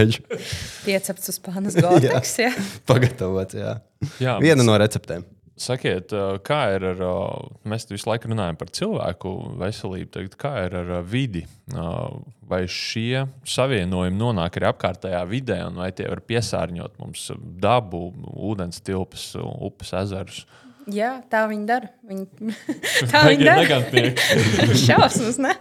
Piecepts 0.85 1.31
uz 1.33 1.39
pānas 1.41 1.77
gorteks. 1.79 2.35
jā. 2.45 2.51
Pagatavots, 3.57 4.21
jā. 4.21 4.21
Jā, 4.21 4.37
Viena 4.45 4.67
no 4.67 4.77
receptēm. 4.81 5.25
Sakiet, 5.57 6.13
kā 6.45 6.59
ir 6.75 6.85
ar, 6.91 6.99
mēs 7.65 7.87
visu 7.89 8.11
laiku 8.11 8.29
runājam 8.29 8.59
par 8.61 8.69
cilvēku 8.77 9.31
veselību, 9.57 10.11
tagad 10.13 10.35
kā 10.37 10.51
ir 10.67 10.77
ar 10.83 10.91
vidi? 11.09 11.47
Vai 12.47 12.61
šie 12.69 13.23
savienojumi 13.49 14.21
nonāk 14.21 14.59
arī 14.61 14.69
apkārtējā 14.69 15.23
vidē, 15.31 15.63
un 15.71 15.81
vai 15.81 15.89
tie 15.97 16.11
var 16.13 16.21
piesārņot 16.29 17.01
mums 17.01 17.31
dabu, 17.65 18.11
ūdens 18.37 18.85
tilpes, 18.85 19.31
upes, 19.41 19.95
ezerus? 19.97 20.45
Jā, 20.87 21.17
tā 21.27 21.41
viņi 21.51 21.65
dara. 21.67 21.89
Viņi... 22.07 22.51
tā 23.11 23.23
viņi 23.27 23.47
dara. 23.49 23.79
Šausmas, 24.87 25.39
ne? 25.43 25.55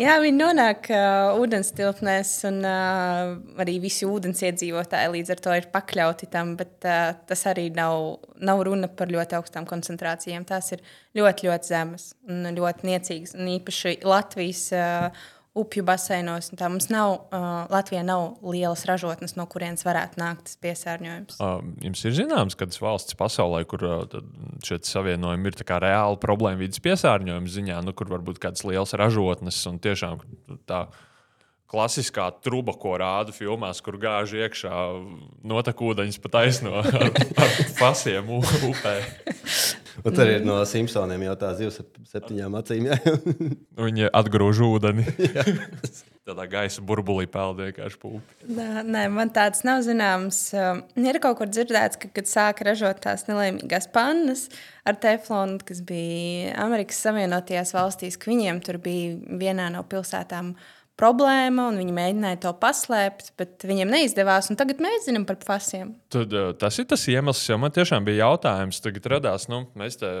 Jā, 0.00 0.14
viņi 0.22 0.38
nonāk 0.38 0.88
uh, 0.94 1.36
ūdens 1.40 1.72
tilpnēs, 1.76 2.32
un 2.48 2.62
uh, 2.64 3.34
arī 3.60 3.76
visi 3.82 4.08
ūdens 4.08 4.40
iedzīvotāji 4.48 5.12
līdz 5.18 5.34
ar 5.34 5.42
to 5.44 5.56
ir 5.58 5.68
pakļauti 5.74 6.30
tam. 6.32 6.54
Bet 6.60 6.88
uh, 6.88 7.10
tas 7.28 7.44
arī 7.50 7.68
nav, 7.76 8.22
nav 8.40 8.64
runa 8.70 8.88
par 8.88 9.12
ļoti 9.12 9.36
augstām 9.36 9.68
koncentrācijām. 9.68 10.48
Tās 10.48 10.72
ir 10.76 10.86
ļoti, 11.18 11.50
ļoti 11.50 11.72
zemas 11.74 12.14
un 12.30 12.48
ļoti 12.56 12.88
niecīgas. 12.88 13.36
Un 13.36 13.52
īpaši 13.58 13.98
Latvijas. 14.08 14.64
Uh, 14.72 15.28
upju 15.58 15.82
baseinos. 15.86 16.50
Tā 16.54 16.68
mums 16.70 16.86
nav, 16.92 17.16
uh, 17.34 17.48
Latvijā 17.72 18.04
nav 18.06 18.38
lielas 18.46 18.84
ražotnes, 18.88 19.34
no 19.38 19.46
kurienes 19.50 19.82
varētu 19.86 20.20
nākt 20.22 20.46
tas 20.46 20.58
piesārņojums. 20.62 21.40
Uh, 21.42 21.58
jums 21.82 22.04
ir 22.06 22.16
zināms, 22.16 22.56
kādas 22.58 22.80
valsts 22.82 23.18
pasaulē, 23.18 23.64
kur 23.70 23.84
uh, 23.86 24.18
šie 24.66 24.78
savienojumi 24.86 25.50
ir 25.50 25.60
reāli 25.82 26.20
problēma 26.22 26.62
vidas 26.62 26.82
piesārņojuma 26.84 27.54
ziņā, 27.56 27.80
nu, 27.86 27.94
kur 27.96 28.12
varbūt 28.12 28.38
kādas 28.42 28.66
lielas 28.68 28.94
ražotnes 28.94 29.58
un 29.70 29.82
tiešām 29.82 30.22
tā 30.70 30.86
klasiskā 31.70 32.26
truba, 32.42 32.74
ko 32.74 32.96
rāda 32.98 33.34
filmās, 33.34 33.82
kur 33.82 33.98
gāž 34.02 34.34
iekšā 34.38 34.74
notek 35.46 35.82
ūdeņus 35.86 36.18
pa 36.22 36.32
taisno 36.40 36.78
ar, 36.82 36.90
ar 37.10 37.60
fasiem 37.78 38.34
upē. 38.38 38.96
Un 40.04 40.14
tur 40.16 40.30
ir 40.30 40.46
no 40.46 40.60
Simpsoniem 40.68 41.26
jau 41.28 41.34
tā 41.40 41.50
zivs 41.58 41.80
ar 41.82 41.88
septiņām 42.12 42.56
acīm. 42.60 42.88
Viņi 43.86 44.08
atgrūž 44.20 44.62
ūdeni. 44.66 45.04
Tādā 46.30 46.44
gaisa 46.46 46.82
burbulī 46.86 47.24
peld 47.32 47.58
vienkārši 47.58 47.98
pūpi. 47.98 48.50
Nē, 48.54 48.84
nē, 48.86 49.06
man 49.10 49.32
tāds 49.34 49.64
nav 49.66 49.80
zināms. 49.82 50.38
Um, 50.54 50.82
ir 51.00 51.18
kaut 51.22 51.40
kur 51.40 51.48
dzirdēts, 51.50 51.98
ka, 51.98 52.10
kad 52.14 52.28
sāka 52.30 52.68
ražot 52.68 53.00
tās 53.02 53.24
nelaimīgās 53.26 53.88
pannas 53.90 54.44
ar 54.86 55.00
teflonu, 55.00 55.58
kas 55.66 55.80
bija 55.86 56.52
Amerikas 56.62 57.00
Savienotajās 57.02 57.72
valstīs, 57.74 58.20
ka 58.20 58.30
viņiem 58.30 58.60
tur 58.62 58.78
bija 58.84 59.16
vienā 59.40 59.70
no 59.74 59.82
pilsētām 59.90 60.52
uh, 60.52 60.68
problēma, 61.00 61.70
un 61.70 61.80
viņi 61.80 61.96
mēģināja 61.96 62.42
to 62.44 62.52
paslēpt, 62.60 63.32
bet 63.40 63.66
viņiem 63.66 63.90
neizdevās. 63.96 64.52
Tagad 64.60 64.82
mēs 64.84 65.08
zinām 65.08 65.24
par 65.28 65.40
fasiem. 65.46 65.94
Tad, 66.12 66.36
uh, 66.36 66.52
tas 66.60 66.78
ir 66.82 66.88
tas 66.90 67.08
iemesls, 67.10 67.48
jo 67.48 67.58
man 67.60 67.74
tiešām 67.74 68.06
bija 68.06 68.28
jautājums, 68.28 68.82
tagad 68.84 69.08
radās, 69.16 69.48
nu, 69.50 69.64
mēs 69.80 69.98
te 70.02 70.12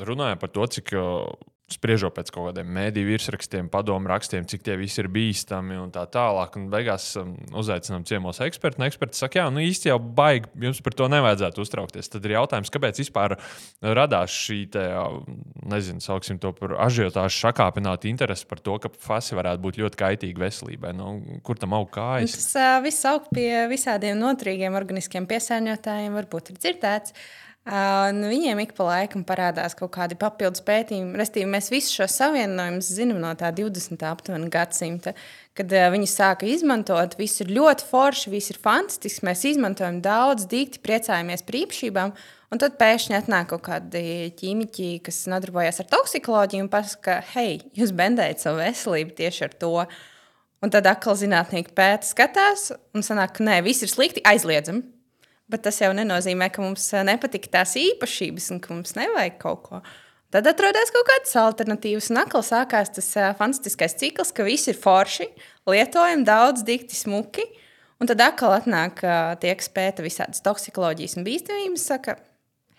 runājam 0.00 0.42
par 0.42 0.52
to, 0.54 0.66
cik 0.76 0.92
uh, 0.98 1.30
spriežot 1.74 2.14
pēc 2.16 2.30
kaut 2.34 2.50
kādiem 2.50 2.70
mēdīju 2.74 3.08
virsrakstiem, 3.12 3.68
padomu 3.72 4.10
rakstiem, 4.10 4.46
cik 4.48 4.64
tie 4.66 4.76
visi 4.80 5.00
ir 5.02 5.08
bīstami 5.12 5.78
un 5.80 5.92
tā 5.94 6.04
tālāk. 6.10 6.56
Un 6.58 6.68
beigās 6.72 7.06
um, 7.20 7.32
uzaicinām 7.60 8.04
ciemos 8.08 8.40
ekspertu. 8.44 8.80
Un 8.80 8.86
eksperts 8.88 9.22
saka, 9.22 9.40
jā, 9.42 9.46
nu 9.54 9.62
īsti 9.64 9.90
jau 9.90 9.98
baigi, 10.00 10.50
jums 10.66 10.82
par 10.84 10.96
to 10.98 11.08
nevajadzētu 11.12 11.64
uztraukties. 11.64 12.10
Tad 12.12 12.28
ir 12.28 12.36
jautājums, 12.36 12.72
kāpēc 12.74 13.02
vispār 13.02 13.36
radās 13.80 14.34
šī, 14.34 14.60
te, 14.74 14.86
nezinu, 15.70 16.04
sauksim 16.04 16.40
to 16.42 16.52
par 16.56 16.76
ažiotāžu 16.88 17.42
sakāpinātu 17.44 18.10
interesi 18.10 18.48
par 18.50 18.62
to, 18.64 18.78
ka 18.82 18.92
fasi 19.02 19.38
varētu 19.38 19.64
būt 19.66 19.82
ļoti 19.84 20.00
kaitīgi 20.04 20.42
veselībai. 20.46 20.94
Nu, 20.96 21.12
kur 21.46 21.60
tam 21.60 21.76
aug 21.78 21.90
kājas? 21.94 22.38
Tas 22.38 22.50
uh, 22.58 22.72
viss 22.84 23.06
aug 23.10 23.30
pie 23.34 23.66
visādiem 23.70 24.18
noturīgiem 24.20 24.78
organiskiem 24.78 25.28
piesārņotājiem, 25.30 26.18
varbūt 26.20 26.54
ir 26.54 26.60
dzirdēts. 26.64 27.14
Uh, 27.14 27.49
nu, 28.16 28.28
viņiem 28.30 28.62
ik 28.62 28.72
pa 28.72 28.86
laikam 28.86 29.20
parādās 29.26 29.74
kaut 29.76 29.92
kādi 29.92 30.16
papildus 30.18 30.62
pētījumi. 30.64 31.18
Restīvi, 31.20 31.48
mēs 31.52 31.68
visus 31.70 31.92
šos 31.92 32.14
savienojumus 32.16 32.88
zinām 32.96 33.20
no 33.20 33.30
tā 33.36 33.50
20. 33.52 34.00
aptuveni 34.08 34.48
gadsimta, 34.52 35.12
kad 35.58 35.72
viņi 35.92 36.08
sāka 36.08 36.48
izmantot. 36.48 37.18
Viss 37.20 37.42
ir 37.44 37.52
ļoti 37.52 37.84
forši, 37.90 38.30
viss 38.32 38.54
ir 38.54 38.60
fantastisks. 38.64 39.20
Mēs 39.26 39.44
izmantojam 39.52 40.00
daudz, 40.04 40.46
dikti 40.50 40.80
priecājamies 40.82 41.44
par 41.44 41.58
īpašībām. 41.60 42.14
Un 42.50 42.58
tad 42.58 42.78
pēkšņi 42.80 43.14
atnāk 43.14 43.52
kaut 43.52 43.62
kādi 43.68 44.30
ķīmiķi, 44.40 44.88
kas 45.06 45.20
nodarbojas 45.30 45.82
ar 45.84 45.90
toksikoloģiju 45.92 46.64
un 46.64 46.70
pasaka, 46.72 47.20
hei, 47.36 47.60
jūs 47.78 47.92
bendējat 47.94 48.42
savu 48.42 48.58
veselību 48.64 49.14
tieši 49.20 49.44
ar 49.46 49.54
to. 49.60 49.74
Un 50.64 50.72
tad 50.72 50.88
atkal 50.90 51.14
zinātnieki 51.16 51.76
pēta, 51.76 52.08
skatās 52.08 52.72
un 52.96 53.06
sanāk, 53.06 53.36
ka 53.36 53.46
nē, 53.46 53.60
viss 53.68 53.84
ir 53.86 53.92
slikti, 53.92 54.24
aizliedzam. 54.26 54.82
Bet 55.50 55.64
tas 55.66 55.80
jau 55.82 55.90
nenozīmē, 55.96 56.50
ka 56.54 56.62
mums 56.62 56.84
eh, 56.94 57.02
nepatīk 57.06 57.48
tās 57.50 57.74
īpašības 57.80 58.52
un 58.54 58.62
ka 58.62 58.72
mums 58.74 58.94
nevajag 58.98 59.36
kaut 59.42 59.64
ko. 59.66 59.82
Tad 60.30 60.46
atrodas 60.46 60.92
kaut 60.94 61.08
kādas 61.08 61.32
alternatīvas, 61.40 62.12
un 62.12 62.20
atkal 62.20 62.44
sākās 62.46 62.92
tas 62.94 63.08
uh, 63.18 63.32
fantastiskais 63.34 63.96
cikls, 63.98 64.30
ka 64.30 64.46
viss 64.46 64.70
ir 64.70 64.78
forši, 64.78 65.26
lietojam 65.66 66.22
daudz, 66.22 66.62
dikti 66.62 66.94
smuki. 66.94 67.48
Un 67.98 68.06
tad 68.06 68.22
atkal 68.22 68.54
atnāk 68.54 69.02
uh, 69.02 69.34
tie, 69.42 69.56
kas 69.58 69.72
pēta 69.74 70.06
visādas 70.06 70.44
toksikoloģijas 70.46 71.18
un 71.18 71.26
bīstamības, 71.26 71.88
saka, 71.90 72.14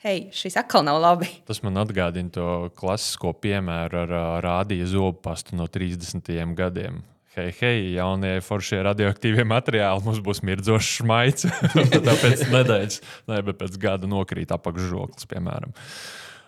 hei, 0.05 0.29
šis 0.31 0.55
atkal 0.63 0.87
nav 0.87 1.01
labi. 1.03 1.27
Tas 1.49 1.59
man 1.65 1.83
atgādina 1.83 2.31
to 2.31 2.47
klasisko 2.79 3.35
piemēru 3.43 3.99
ar 4.05 4.15
uh, 4.15 4.31
rādīju 4.47 4.87
zobu 4.95 5.19
pastu 5.27 5.59
no 5.59 5.67
30. 5.67 6.31
gadiem 6.55 7.03
hei, 7.35 7.51
hei, 7.61 7.83
jaunie 7.95 8.39
foršie 8.43 8.81
radioaktīvie 8.85 9.45
materiāli, 9.47 10.03
mums 10.05 10.19
būs 10.23 10.41
mirdzošs 10.47 11.03
maigs. 11.07 11.47
Tāpēc 12.09 12.47
nedēļas, 12.51 12.99
ne, 13.31 13.41
bet 13.47 13.59
pēc 13.61 13.77
gada 13.81 14.09
nokrīt 14.09 14.51
apakšžoklis, 14.55 15.29
piemēram. 15.31 15.75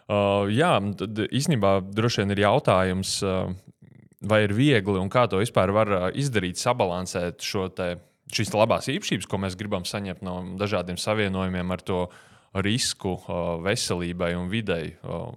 Uh, 0.03 0.49
jā, 0.51 0.73
tad 0.99 1.21
īstenībā 1.29 1.77
droši 1.95 2.23
vien 2.23 2.35
ir 2.35 2.43
jautājums, 2.43 3.15
uh, 3.23 3.53
vai 4.27 4.43
ir 4.43 4.55
viegli 4.55 4.99
un 4.99 5.11
kā 5.11 5.25
to 5.31 5.39
vispār 5.39 5.71
var 5.75 5.91
uh, 5.93 6.09
izdarīt, 6.11 6.59
sabalansēt 6.59 7.43
šo 7.43 7.69
te, 7.71 7.93
šīs 8.33 8.51
labās 8.55 8.91
īpašības, 8.91 9.29
ko 9.31 9.39
mēs 9.39 9.55
gribam 9.59 9.87
saņemt 9.87 10.25
no 10.25 10.41
dažādiem 10.59 10.99
savienojumiem 10.99 11.71
ar 11.75 11.85
to 11.87 12.03
risku 12.59 13.15
uh, 13.15 13.55
veselībai 13.63 14.33
un 14.35 14.51
videi. 14.51 14.91
Uh, 15.01 15.31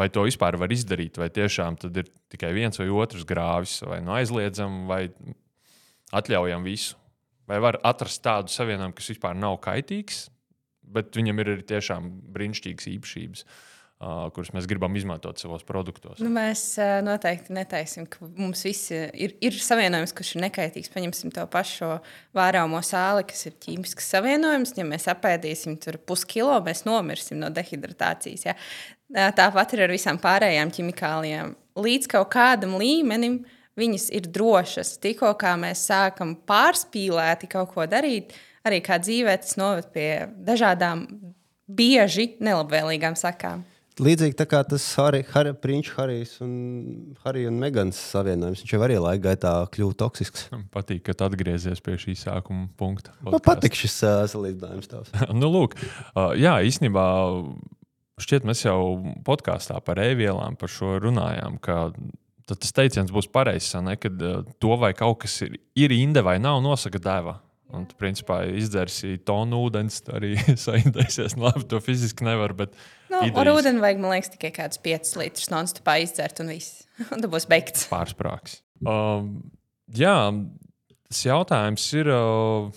Vai 0.00 0.08
to 0.08 0.24
vispār 0.24 0.56
var 0.56 0.72
izdarīt, 0.72 1.18
vai 1.20 1.28
tiešām 1.28 1.76
ir 1.90 2.06
tikai 2.32 2.52
viens 2.56 2.80
vai 2.80 2.88
otrs 2.88 3.26
grāvis, 3.28 3.76
vai 3.84 4.00
nu 4.00 4.14
aizliedzam, 4.16 4.86
vai 4.88 5.02
atļaujam 6.16 6.64
visu. 6.64 6.96
Vai 7.48 7.58
var 7.60 7.76
atrast 7.84 8.22
tādu 8.24 8.52
savienojumu, 8.52 8.94
kas 8.96 9.10
vispār 9.12 9.36
nav 9.36 9.58
kaitīgs, 9.64 10.24
bet 10.94 11.12
viņam 11.18 11.42
ir 11.42 11.52
arī 11.52 11.66
tiešām 11.68 12.08
brīnišķīgas 12.32 12.88
īpašības. 12.94 13.44
Uh, 13.44 13.71
kuras 14.34 14.50
mēs 14.54 14.66
gribam 14.70 14.96
izmantot 14.98 15.38
savos 15.38 15.62
produktos. 15.66 16.18
Nu, 16.22 16.30
mēs 16.32 16.64
noteikti 17.06 17.54
neteiksim, 17.54 18.08
ka 18.10 18.26
mums 18.38 18.64
visi 18.66 18.96
ir, 19.12 19.36
ir 19.44 19.56
savienojums, 19.62 20.14
kurš 20.16 20.34
ir 20.36 20.44
nekaitīgs. 20.46 20.90
Paņemsim 20.92 21.32
to 21.34 21.44
pašu 21.52 21.92
vērāmo 22.36 22.80
sāli, 22.86 23.24
kas 23.28 23.46
ir 23.46 23.56
ķīmisks 23.62 24.10
savienojums. 24.14 24.74
Ja 24.78 24.86
mēs 24.88 25.08
apēdīsim 25.12 25.78
puskilo, 26.08 26.56
mēs 26.66 26.84
nomirsim 26.88 27.40
no 27.42 27.50
dehidratācijas. 27.54 28.46
Ja? 28.50 28.56
Tāpat 29.38 29.76
ir 29.76 29.84
ar 29.86 29.94
visām 29.94 30.18
pārējām 30.22 30.72
ķimikālijām. 30.74 31.56
Līdz 31.78 32.10
kaut 32.12 32.32
kādam 32.34 32.78
līmenim 32.80 33.42
viņas 33.78 34.08
ir 34.16 34.26
drošas. 34.32 34.96
Tikko 35.04 35.34
mēs 35.62 35.86
sākam 35.88 36.34
pārspīlēti 36.48 37.48
kaut 37.52 37.72
ko 37.76 37.86
darīt, 37.88 38.34
arī 38.66 38.82
kā 38.84 38.98
dzīvē, 39.00 39.36
tas 39.44 39.56
noved 39.60 39.92
pie 39.94 40.26
dažādām, 40.42 41.06
bieži 41.72 42.34
nelabvēlīgām 42.42 43.14
sakām. 43.16 43.62
Līdzīgi 44.00 44.36
tā 44.38 44.46
kā 44.48 44.62
tas 44.64 44.84
Harry, 44.96 45.20
Harry, 45.34 45.52
Prinčs 45.58 45.92
Harijs 45.98 46.38
un, 46.44 46.52
Harry 47.26 47.44
un 47.48 47.58
Megans 47.60 47.98
savienojums. 48.12 48.62
Viņš 48.62 48.72
jau 48.72 48.80
arī 48.86 48.96
laika 49.02 49.26
gaitā 49.26 49.52
kļuva 49.74 49.98
toksisks. 50.00 50.46
Man 50.54 50.64
patīk, 50.72 51.02
ka 51.08 51.16
tu 51.18 51.26
atgriezies 51.26 51.84
pie 51.84 51.98
šī 52.00 52.16
sākuma 52.16 52.70
punkta. 52.80 53.12
Man 53.26 53.36
patīk 53.44 53.76
šis 53.76 53.98
uh, 54.08 54.22
salīdzinājums 54.32 54.88
tavs. 54.88 55.12
nu, 55.42 55.52
lūk, 55.52 55.76
uh, 56.14 56.32
jā, 56.38 56.56
īstenībā 56.64 57.04
Šķiet, 58.22 58.44
mēs 58.46 58.60
jau 58.66 58.78
podkāstā 59.26 59.78
par 59.82 59.98
e-vielām 60.02 60.54
par 60.60 60.70
šo 60.70 60.98
runājām. 61.02 61.56
Tad 61.62 62.60
tas 62.60 62.74
teiciens 62.76 63.10
būs 63.14 63.28
pareizs, 63.32 63.72
kad 63.72 64.24
to 64.60 64.76
vai 64.78 64.92
kaut 64.94 65.22
kas 65.24 65.38
ir, 65.46 65.56
ir 65.78 65.94
inde 65.96 66.22
vai 66.22 66.36
nav, 66.42 66.60
nosaka 66.62 67.00
deva. 67.02 67.38
Un, 67.72 67.86
tu, 67.88 67.96
principā, 67.96 68.42
izdzersi 68.52 69.14
tonu 69.24 69.62
ūdens, 69.64 70.02
arī 70.12 70.34
saindēsies. 70.66 71.38
Nu, 71.38 71.46
labi, 71.46 71.64
to 71.70 71.80
fiziski 71.80 72.26
nevar. 72.26 72.52
Bet 72.56 72.74
nu, 73.08 73.22
idejas... 73.22 73.38
ar 73.40 73.50
ūdeni 73.54 73.80
vajag, 73.80 74.02
man 74.02 74.12
liekas, 74.12 74.32
tikai 74.34 74.50
kādus 74.58 74.80
5 74.84 75.14
litrus 75.22 75.48
non-stopā 75.52 75.96
izdzert, 76.04 76.42
un 76.44 76.52
viss. 76.52 76.84
un 77.12 77.24
tas 77.24 77.32
būs 77.32 77.48
beigts. 77.48 77.86
Pārsprāgs. 77.92 78.58
Uh, 78.84 79.24
jā, 79.96 80.16
tas 81.08 81.22
jautājums 81.24 81.86
ir, 81.96 82.12
uh, 82.12 82.68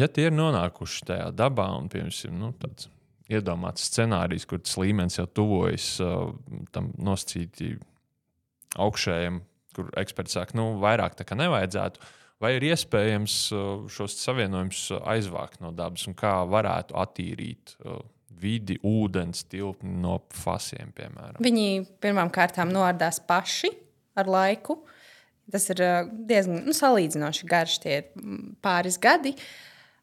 ja 0.00 0.08
tie 0.08 0.30
ir 0.30 0.36
nonākuši 0.38 1.06
tajā 1.12 1.28
dabā 1.36 1.68
un, 1.76 1.92
piemēram, 1.92 2.40
nu, 2.40 2.52
tāds 2.62 2.88
iedomāts 3.32 3.90
scenārijs, 3.90 4.48
kur 4.48 4.60
tas 4.64 4.78
līmenis 4.80 5.20
jau 5.20 5.28
tuvojas 5.28 5.92
uh, 6.04 6.32
tam 6.72 6.94
nosacīti 6.96 7.74
augšējiem, 8.80 9.40
kur 9.76 9.92
eksperts 10.00 10.36
saka, 10.36 10.56
nu, 10.58 10.72
vairāk 10.80 11.16
tā 11.18 11.28
kā 11.28 11.36
nevajadzētu. 11.38 12.12
Vai 12.42 12.56
ir 12.56 12.66
iespējams 12.72 13.36
uh, 13.54 13.84
šos 13.92 14.16
savienojumus 14.18 14.88
aizvākt 14.98 15.62
no 15.62 15.70
dabas 15.76 16.08
un 16.10 16.16
kā 16.18 16.40
varētu 16.50 16.96
attīrīt 16.98 17.76
uh, 17.84 18.00
vidi, 18.42 18.78
ūdens 18.82 19.44
tilpni 19.50 19.94
no 20.02 20.18
fasiem, 20.34 20.90
piemēram? 20.96 21.38
Viņi 21.44 21.84
pirmām 22.02 22.32
kārtām 22.34 22.72
noardās 22.74 23.20
paši 23.28 23.70
ar 24.18 24.30
laiku. 24.30 24.80
Tas 25.52 25.68
ir 25.70 25.84
uh, 25.84 26.08
diezgan 26.10 26.64
nu, 26.66 26.74
salīdzinoši 26.74 27.46
garš, 27.50 27.78
tie 27.84 28.00
ir 28.00 28.26
pāris 28.64 28.98
gadi. 29.02 29.36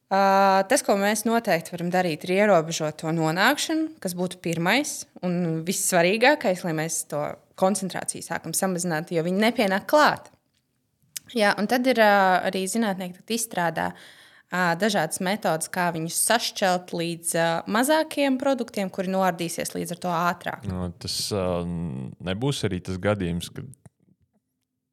Uh, 0.10 0.64
tas, 0.72 0.82
ko 0.82 0.96
mēs 0.98 1.22
noteikti 1.28 1.76
varam 1.76 1.92
darīt, 1.94 2.24
ir 2.26 2.40
ierobežot 2.40 2.98
to 3.04 3.12
nonākšanu, 3.14 4.00
kas 4.02 4.16
būtu 4.18 4.40
pirmais 4.42 5.04
un 5.22 5.62
vissvarīgākais, 5.68 6.64
lai 6.66 6.74
mēs 6.80 7.04
to 7.12 7.22
koncentrāciju 7.60 8.26
sākam 8.26 8.56
samazināt, 8.58 9.12
jo 9.14 9.22
viņi 9.28 9.44
nepienāk 9.44 9.86
klāt. 9.92 10.32
Jā, 11.38 11.54
un 11.60 11.70
tad 11.70 11.88
ir 11.90 12.02
arī 12.02 12.64
zinātnieki, 12.70 13.20
kas 13.20 13.36
izstrādā 13.38 13.90
dažādas 14.50 15.22
metodes, 15.22 15.70
kā 15.70 15.92
viņus 15.94 16.16
sašķelt 16.26 16.94
līdz 16.98 17.36
mazākiem 17.70 18.40
produktiem, 18.42 18.90
kuri 18.90 19.12
noardīsies 19.14 19.76
līdz 19.76 19.94
ar 19.94 20.02
to 20.06 20.14
ātrāk. 20.16 20.66
No, 20.70 20.88
tas 20.98 21.20
uh, 21.36 21.62
nebūs 22.26 22.64
arī 22.66 22.82
tas 22.86 22.98
gadījums, 23.02 23.52
kad 23.54 23.70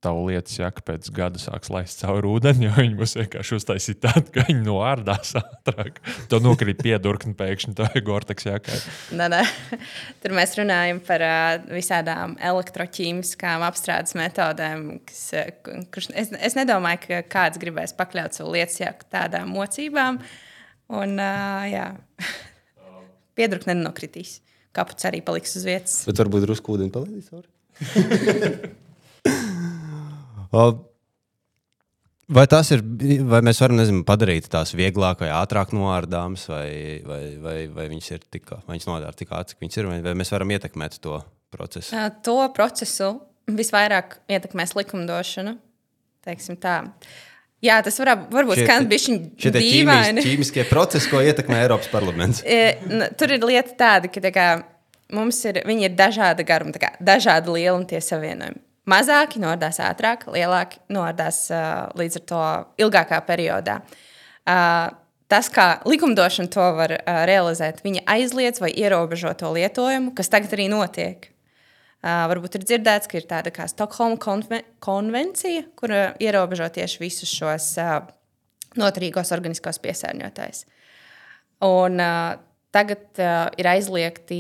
tavu 0.05 0.27
lietas 0.29 0.59
jaka 0.59 0.83
pēc 0.87 1.09
gada 1.15 1.41
sāks 1.41 1.71
laist 1.73 2.03
cauri 2.03 2.29
ūdeni, 2.29 2.67
jo 2.67 2.73
viņi 2.77 2.97
būs 2.99 3.17
vienkārši 3.19 3.57
uztaisīti 3.57 4.03
tādi, 4.05 4.33
ka 4.35 4.45
viņi 4.49 4.63
noārdās 4.67 5.33
ātrāk. 5.41 6.01
To 6.31 6.41
nokrīt 6.45 6.83
piedurkni 6.85 7.35
pēkšņi, 7.39 7.75
tā 7.79 7.89
ir 7.97 8.05
Gorteks 8.07 8.49
jākai. 8.49 8.79
Nē, 9.17 9.29
nē. 9.33 9.43
Tur 10.23 10.37
mēs 10.37 10.55
runājam 10.61 11.01
par 11.07 11.25
uh, 11.27 11.67
visādām 11.73 12.37
elektroķīmiskām 12.53 13.65
apstrādes 13.67 14.17
metodēm. 14.19 14.87
Kas, 15.09 15.25
kurš, 15.95 16.11
es, 16.15 16.33
es 16.51 16.59
nedomāju, 16.59 17.03
ka 17.07 17.23
kāds 17.39 17.63
gribēs 17.63 17.97
pakļaut 17.97 18.37
savu 18.37 18.55
lietas 18.57 18.81
jaku 18.83 19.09
tādām 19.17 19.53
mocībām. 19.57 20.21
Un, 20.97 21.19
uh, 21.19 21.67
jā, 21.73 21.91
piedurkni 23.39 23.75
nenokritīs. 23.75 24.41
Kaputs 24.77 25.09
arī 25.09 25.23
paliks 25.25 25.57
uz 25.57 25.65
vietas. 25.65 26.03
Bet 26.05 26.21
varbūt 26.21 26.45
drusku 26.45 26.77
ūdeni 26.77 26.93
palaidīs 26.93 27.33
cauri. 27.33 27.49
Vai 32.27 32.43
tas 32.51 32.73
ir, 32.75 32.81
vai 33.23 33.39
mēs 33.47 33.61
varam 33.63 33.79
nezinu, 33.79 34.03
padarīt 34.07 34.49
tās 34.51 34.73
vieglāk 34.75 35.21
vai 35.23 35.29
ātrāk 35.31 35.71
noārdāmas, 35.77 36.49
vai, 36.51 36.71
vai, 37.07 37.21
vai, 37.39 37.55
vai 37.71 37.85
viņas 37.93 38.09
ir 38.17 38.25
tik, 38.35 38.51
vai 38.67 38.75
viņas 38.75 38.89
nodara 38.91 39.15
tik 39.15 39.31
ātri, 39.31 39.55
cik 39.55 39.63
viņas 39.63 39.79
ir, 39.79 39.89
vai, 40.03 40.15
mēs 40.19 40.33
varam 40.35 40.51
ietekmēt 40.57 40.99
to 41.05 41.21
procesu? 41.55 41.95
To 42.27 42.35
procesu 42.57 43.13
visvairāk 43.47 44.19
ietekmēs 44.27 44.75
likumdošana. 44.75 45.55
teiksim 46.27 46.59
tā. 46.59 46.81
Jā, 47.63 47.79
tas 47.87 47.95
var, 48.03 48.11
varbūt 48.35 48.59
Šie- 48.59 48.67
skan 48.67 48.89
Šie 49.39 49.53
te 49.55 49.61
dīvaini. 49.63 50.19
ķīmis- 50.19 50.27
ķīmiskie 50.27 50.65
procesi, 50.69 51.09
ko 51.09 51.23
ietekmē 51.23 51.63
Eiropas 51.63 51.87
parlaments. 51.95 52.43
E, 52.47 52.75
Tur 53.17 53.31
ir 53.31 53.47
lieta 53.47 53.71
tāda, 53.79 54.11
ka 54.11 54.21
tā 54.21 54.35
kā, 54.35 54.65
mums 55.15 55.39
ir, 55.47 55.63
viņi 55.63 55.87
ir 55.87 55.95
dažāda 55.95 56.43
garuma, 56.45 56.75
dažāda 57.01 57.55
lieluma 57.55 57.87
tie 57.87 58.03
savienojumi. 58.03 58.66
Mazāki 58.87 59.41
nordās 59.43 59.81
ātrāk, 59.83 60.29
lielāki 60.31 60.79
nordās 60.95 61.49
uh, 61.51 61.89
līdz 61.99 62.21
ar 62.21 62.25
to 62.31 62.43
ilgākā 62.85 63.19
periodā. 63.27 63.81
Uh, 64.47 64.93
tas, 65.27 65.49
kā 65.51 65.81
likumdošana 65.91 66.53
to 66.55 66.67
var 66.77 66.95
uh, 66.95 67.25
realizēt, 67.27 67.83
viņa 67.83 68.05
aizliedz 68.15 68.63
vai 68.63 68.71
ierobežo 68.71 69.33
to 69.41 69.51
lietojumu, 69.57 70.15
kas 70.15 70.31
tagad 70.31 70.55
arī 70.55 70.69
notiek. 70.71 71.33
Uh, 71.99 72.29
varbūt 72.31 72.61
ir 72.61 72.69
dzirdēts, 72.69 73.11
ka 73.11 73.19
ir 73.19 73.27
tāda 73.27 73.51
kā 73.51 73.67
Stokholma 73.67 74.21
konve 74.23 74.63
konvencija, 74.85 75.67
kur 75.75 75.91
uh, 75.91 76.13
ierobežo 76.23 76.71
tieši 76.79 77.03
visus 77.03 77.33
šos 77.35 77.73
uh, 77.83 77.99
noturīgos 78.79 79.35
organiskos 79.35 79.83
piesārņotājus. 79.83 80.63
Un, 81.67 81.99
uh, 81.99 82.37
tagad 82.71 83.09
uh, 83.19 83.49
ir 83.59 83.67
aizliegti 83.75 84.39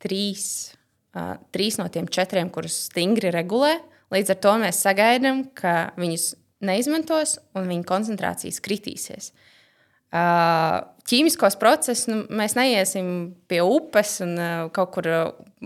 trīs, 0.00 0.72
uh, 1.16 1.34
trīs 1.54 1.78
no 1.80 1.88
tiem 1.92 2.08
četriem, 2.08 2.50
kurus 2.52 2.84
stingri 2.88 3.32
regulē. 3.34 3.76
Līdz 4.12 4.34
ar 4.34 4.40
to 4.44 4.56
mēs 4.60 4.82
sagaidām, 4.84 5.46
ka 5.56 5.92
viņus 6.00 6.34
neizmantos 6.62 7.38
un 7.56 7.68
viņu 7.70 7.86
koncentrācijas 7.88 8.60
kritīsies. 8.62 9.32
Uh, 10.12 10.82
ķīmiskos 11.08 11.56
procesus 11.56 12.04
nu, 12.10 12.18
mēs 12.36 12.52
neiesim 12.58 13.06
pie 13.48 13.62
upes 13.64 14.18
un 14.24 14.34
uh, 14.36 14.66
kaut 14.74 14.92
kur 14.92 15.08
uh, 15.08 15.22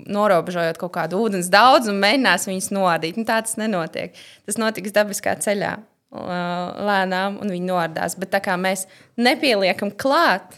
norobežojot 0.07 0.79
kaut 0.79 0.95
kādu 0.95 1.19
ūdens 1.25 1.51
daudzumu, 1.51 1.99
mēģināsim 2.05 2.53
viņus 2.55 2.71
noardīt. 2.77 3.19
Nu, 3.19 3.27
tā 3.27 3.41
tas 3.43 3.59
nenotiek. 3.59 4.15
Tas 4.47 4.61
notiks 4.63 4.95
dabiskā 4.95 5.35
ceļā, 5.43 5.73
uh, 6.15 6.23
lēnām, 6.89 7.41
un 7.43 7.53
viņi 7.57 7.67
noardās. 7.67 8.15
Bet 8.21 8.31
tā 8.37 8.43
kā 8.45 8.55
mēs 8.61 8.87
nepieliekam 9.19 9.91
klāt, 9.99 10.55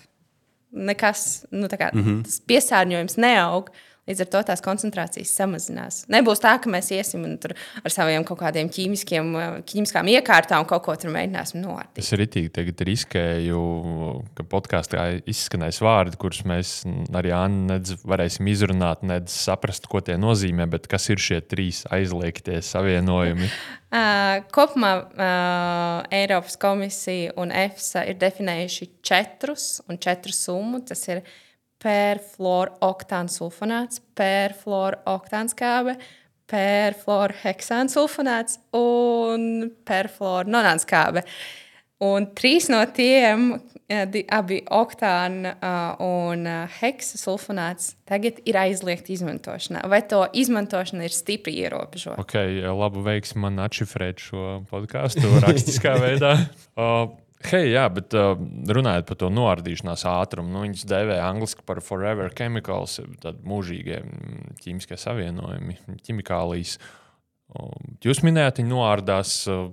nekas, 0.68 1.46
nu, 1.50 1.70
kā, 1.72 1.88
mm 1.94 2.04
-hmm. 2.04 2.40
piesārņojums 2.50 3.16
neaug. 3.24 3.72
Līdz 4.08 4.24
ar 4.24 4.30
to 4.32 4.40
tās 4.50 4.62
koncentrācijas 4.64 5.32
samazinās. 5.36 6.00
Nebūs 6.12 6.40
tā, 6.40 6.54
ka 6.62 6.70
mēs 6.72 6.90
iesim 6.96 7.26
un 7.28 7.36
ar 7.38 7.92
saviem 7.92 8.24
kaut 8.28 8.40
kādiem 8.40 8.70
ķīmiskiem, 8.72 9.30
uh, 9.36 9.58
ķīmiskām 9.68 10.08
iekārtām 10.14 10.64
kaut 10.68 10.86
ko 10.86 10.96
tur 11.00 11.12
mēģināsim 11.14 11.60
noardīt. 11.60 12.00
Es 12.00 12.12
arī 12.16 12.28
tagad 12.48 12.80
riskēju, 12.88 13.62
ka 14.38 14.46
podkāstā 14.48 15.06
izskanēs 15.28 15.82
vārdi, 15.84 16.18
kurus 16.20 16.44
mēs 16.48 16.78
arī 16.88 17.34
nedz 17.68 17.98
varēsim 18.08 18.48
izrunāt, 18.48 19.04
nedz 19.06 19.34
saprast, 19.36 19.90
ko 19.90 20.00
tie 20.04 20.16
nozīmē, 20.20 20.68
bet 20.72 20.88
kas 20.90 21.10
ir 21.12 21.20
šie 21.22 21.42
trīs 21.44 21.84
aizliegtie 21.92 22.62
savienojumi. 22.64 23.52
Uh, 23.88 24.42
kopumā 24.52 24.88
uh, 25.00 26.02
Eiropas 26.12 26.58
komisija 26.60 27.32
un 27.40 27.48
EFSA 27.56 28.02
ir 28.10 28.18
definējuši 28.20 28.88
četrus 29.00 29.78
un 29.88 29.96
četru 29.96 30.34
summu. 30.36 30.82
Tas 30.84 31.06
ir 31.08 31.22
perfluoroktāns 31.82 33.38
sulfonāts, 33.38 34.02
perfluoroktāns 34.18 35.54
kābe, 35.58 35.94
perfluorheksāns 36.48 37.96
sulfonāts 37.96 38.58
un 38.76 39.70
perfluoronāns 39.88 40.88
kābe. 40.88 41.24
Un 41.98 42.28
trīs 42.38 42.68
no 42.70 42.78
tiem, 42.94 43.56
eh, 43.90 44.04
abi 44.30 44.60
oktāna 44.70 45.56
un 45.98 46.44
heksa 46.78 47.18
sulfonāts, 47.18 47.96
tagad 48.06 48.38
ir 48.46 48.54
aizliegti 48.54 49.16
izmantošanā. 49.16 49.82
Vai 49.90 50.02
to 50.06 50.22
izmantošana 50.32 51.08
ir 51.08 51.14
stipri 51.14 51.56
ierobežota? 51.58 52.20
Ok, 52.22 52.36
labu 52.70 53.02
veiksmu 53.02 53.42
man 53.48 53.58
atšifrēt 53.66 54.22
šo 54.22 54.60
podkāstu 54.70 55.26
rakstiskā 55.42 55.98
veidā. 56.04 56.36
Uh, 56.78 57.10
Hei, 57.46 57.68
jā, 57.70 57.84
bet 57.94 58.14
uh, 58.18 58.32
runājot 58.74 59.06
par 59.06 59.18
to 59.20 59.28
noardīšanās 59.30 60.02
ātrumu, 60.10 60.50
nu, 60.50 60.64
viņas 60.64 60.86
dēvē 60.90 61.20
angļuiski 61.22 61.62
par 61.68 61.78
forever 61.86 62.32
chemicals, 62.34 62.96
tad 63.22 63.44
mūžīgie 63.46 64.00
mm, 64.02 64.56
ķīmiskie 64.64 64.98
savienojumi, 64.98 65.78
ķimikālijas. 66.06 66.80
Jūs 68.04 68.24
minējāt, 68.26 68.58
viņi 68.58 68.72
noārdās 68.72 69.36
uh, 69.52 69.68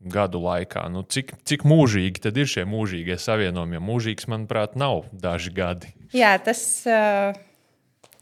gadu 0.00 0.42
laikā. 0.42 0.86
Nu, 0.92 1.04
cik, 1.06 1.36
cik 1.46 1.64
mūžīgi 1.68 2.22
tad 2.26 2.38
ir 2.38 2.50
šie 2.50 2.66
mūžīgie 2.68 3.18
savienojumi? 3.22 3.78
Jo 3.78 3.84
mūžīgs, 3.84 4.28
manuprāt, 4.30 4.74
nav 4.78 5.06
daži 5.12 5.54
gadi. 5.54 5.92
Jā, 6.16 6.34
tas 6.42 6.60
uh, 6.90 7.30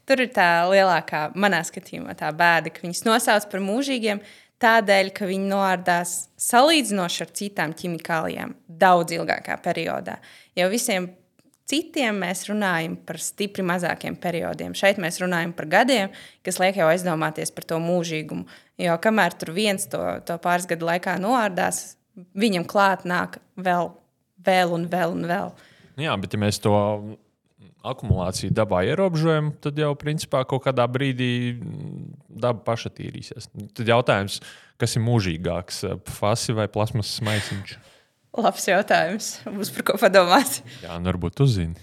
tur 0.07 0.23
ir 0.23 0.31
tā 0.35 0.49
lielākā, 0.71 1.31
manā 1.37 1.61
skatījumā, 1.67 2.15
tā 2.19 2.31
bēda, 2.35 2.73
ka 2.73 2.85
viņas 2.85 3.05
nosauc 3.07 3.49
par 3.51 3.63
mūžīgiem. 3.63 4.21
Tādēļ, 4.63 5.11
ka 5.13 5.27
viņi 5.29 5.51
noārdās 5.51 6.15
salīdzinoši 6.41 7.23
ar 7.23 7.31
citām 7.37 7.73
ķimikālijām 7.77 8.55
daudz 8.67 9.13
ilgākā 9.13 9.59
periodā. 9.61 10.17
Jo 10.57 10.69
visiem 10.71 11.11
citiem 11.67 12.21
mēs 12.23 12.45
runājam 12.49 12.95
par 13.05 13.19
stipri 13.21 13.65
mazākiem 13.67 14.17
periodiem. 14.21 14.73
Šeit 14.77 15.01
mēs 15.03 15.19
runājam 15.21 15.53
par 15.57 15.67
gadiem, 15.71 16.15
kas 16.45 16.57
liek 16.63 16.79
jau 16.79 16.87
aizdomāties 16.89 17.53
par 17.53 17.67
to 17.69 17.79
mūžīgumu. 17.83 18.47
Jo 18.81 18.97
kamēr 19.03 19.35
tur 19.37 19.53
viens 19.57 19.87
to, 19.91 20.01
to 20.25 20.39
pāris 20.41 20.67
gadu 20.69 20.87
laikā 20.89 21.17
noārdās, 21.21 21.97
viņam 22.37 22.65
klāt 22.69 23.05
nāk 23.09 23.39
vēl, 23.61 23.91
vēl 24.47 24.75
un 24.77 24.89
vēl 24.89 25.17
un 25.17 25.29
vēl. 25.29 25.55
Nu 25.97 26.05
Jā, 26.05 26.17
bet 26.21 26.33
ja 26.33 26.41
mēs 26.41 26.61
to 26.61 26.73
akumulāciju 27.85 28.53
dabā 28.57 28.81
ierobežojam, 28.87 29.51
tad 29.63 29.77
jau 29.79 29.91
principā 29.99 30.41
kaut 30.49 30.63
kādā 30.65 30.85
brīdī 30.91 31.29
mm, 31.57 32.07
daba 32.41 32.63
paša 32.65 32.91
tīrīsies. 32.97 33.49
Tad 33.77 33.91
jautājums, 33.91 34.39
kas 34.81 34.97
ir 34.97 35.03
mūžīgāks, 35.05 35.83
fasi 36.17 36.55
vai 36.57 36.67
plasmas 36.71 37.13
maisiņš? 37.25 37.75
Labs 38.37 38.67
jautājums. 38.69 39.29
Būs 39.49 39.71
par 39.73 39.85
ko 39.91 39.97
padomāt. 40.01 40.59
Jā, 40.83 40.97
nu 41.01 41.09
varbūt 41.09 41.37
tu 41.39 41.47
zini. 41.49 41.77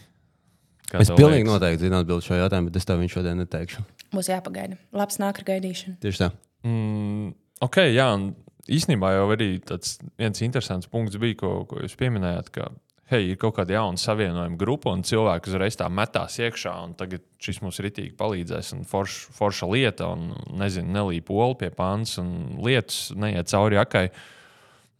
Kā 0.90 1.00
Es 1.02 1.08
pilnīgi 1.10 1.42
liekas? 1.46 1.54
noteikti 1.56 1.86
zinu 1.86 1.96
atbildēt 2.02 2.26
šo 2.28 2.36
jautājumu, 2.38 2.68
bet 2.70 2.76
es 2.78 2.86
tev 2.86 3.00
viņu 3.00 3.14
šodien 3.16 3.40
neteikšu. 3.40 3.82
Būs 4.14 4.28
jāpagaida. 4.30 4.76
Labs 4.94 5.16
nāk 5.18 5.40
ar 5.40 5.46
gaidīšanu. 5.48 5.96
Tieši 6.04 6.20
tā. 6.20 6.28
Mm, 6.68 7.32
ok, 7.64 7.80
jā, 7.90 8.06
un 8.14 8.28
īstenībā 8.70 9.14
jau 9.16 9.24
arī 9.34 9.48
tāds 9.66 9.96
viens 10.20 10.44
interesants 10.46 10.86
punkts 10.92 11.18
bija, 11.18 11.40
ko, 11.40 11.50
ko 11.70 11.80
jūs 11.82 11.96
pieminējāt, 11.98 12.52
ka 12.54 12.68
hei, 13.14 13.30
ir 13.32 13.38
kaut 13.40 13.56
kāda 13.58 13.76
jauna 13.76 14.00
savienojuma 14.00 14.58
grupa, 14.60 14.92
un 14.94 15.04
cilvēki 15.06 15.52
uzreiz 15.52 15.78
tā 15.78 15.88
metās 15.92 16.38
iekšā, 16.42 16.74
un 16.86 16.94
tagad 16.98 17.24
šis 17.42 17.60
mums 17.64 17.80
ritīgi 17.84 18.14
palīdzēs, 18.18 18.72
un 18.76 18.84
forš, 18.88 19.18
forša 19.36 19.68
lieta, 19.70 20.10
un 20.14 20.34
nezinu, 20.60 20.92
nelīp 20.96 21.30
olu 21.32 21.58
pie 21.60 21.70
pāns, 21.74 22.16
un 22.22 22.58
lietas 22.64 23.08
neiet 23.18 23.50
cauri 23.52 23.80
akai. 23.80 24.06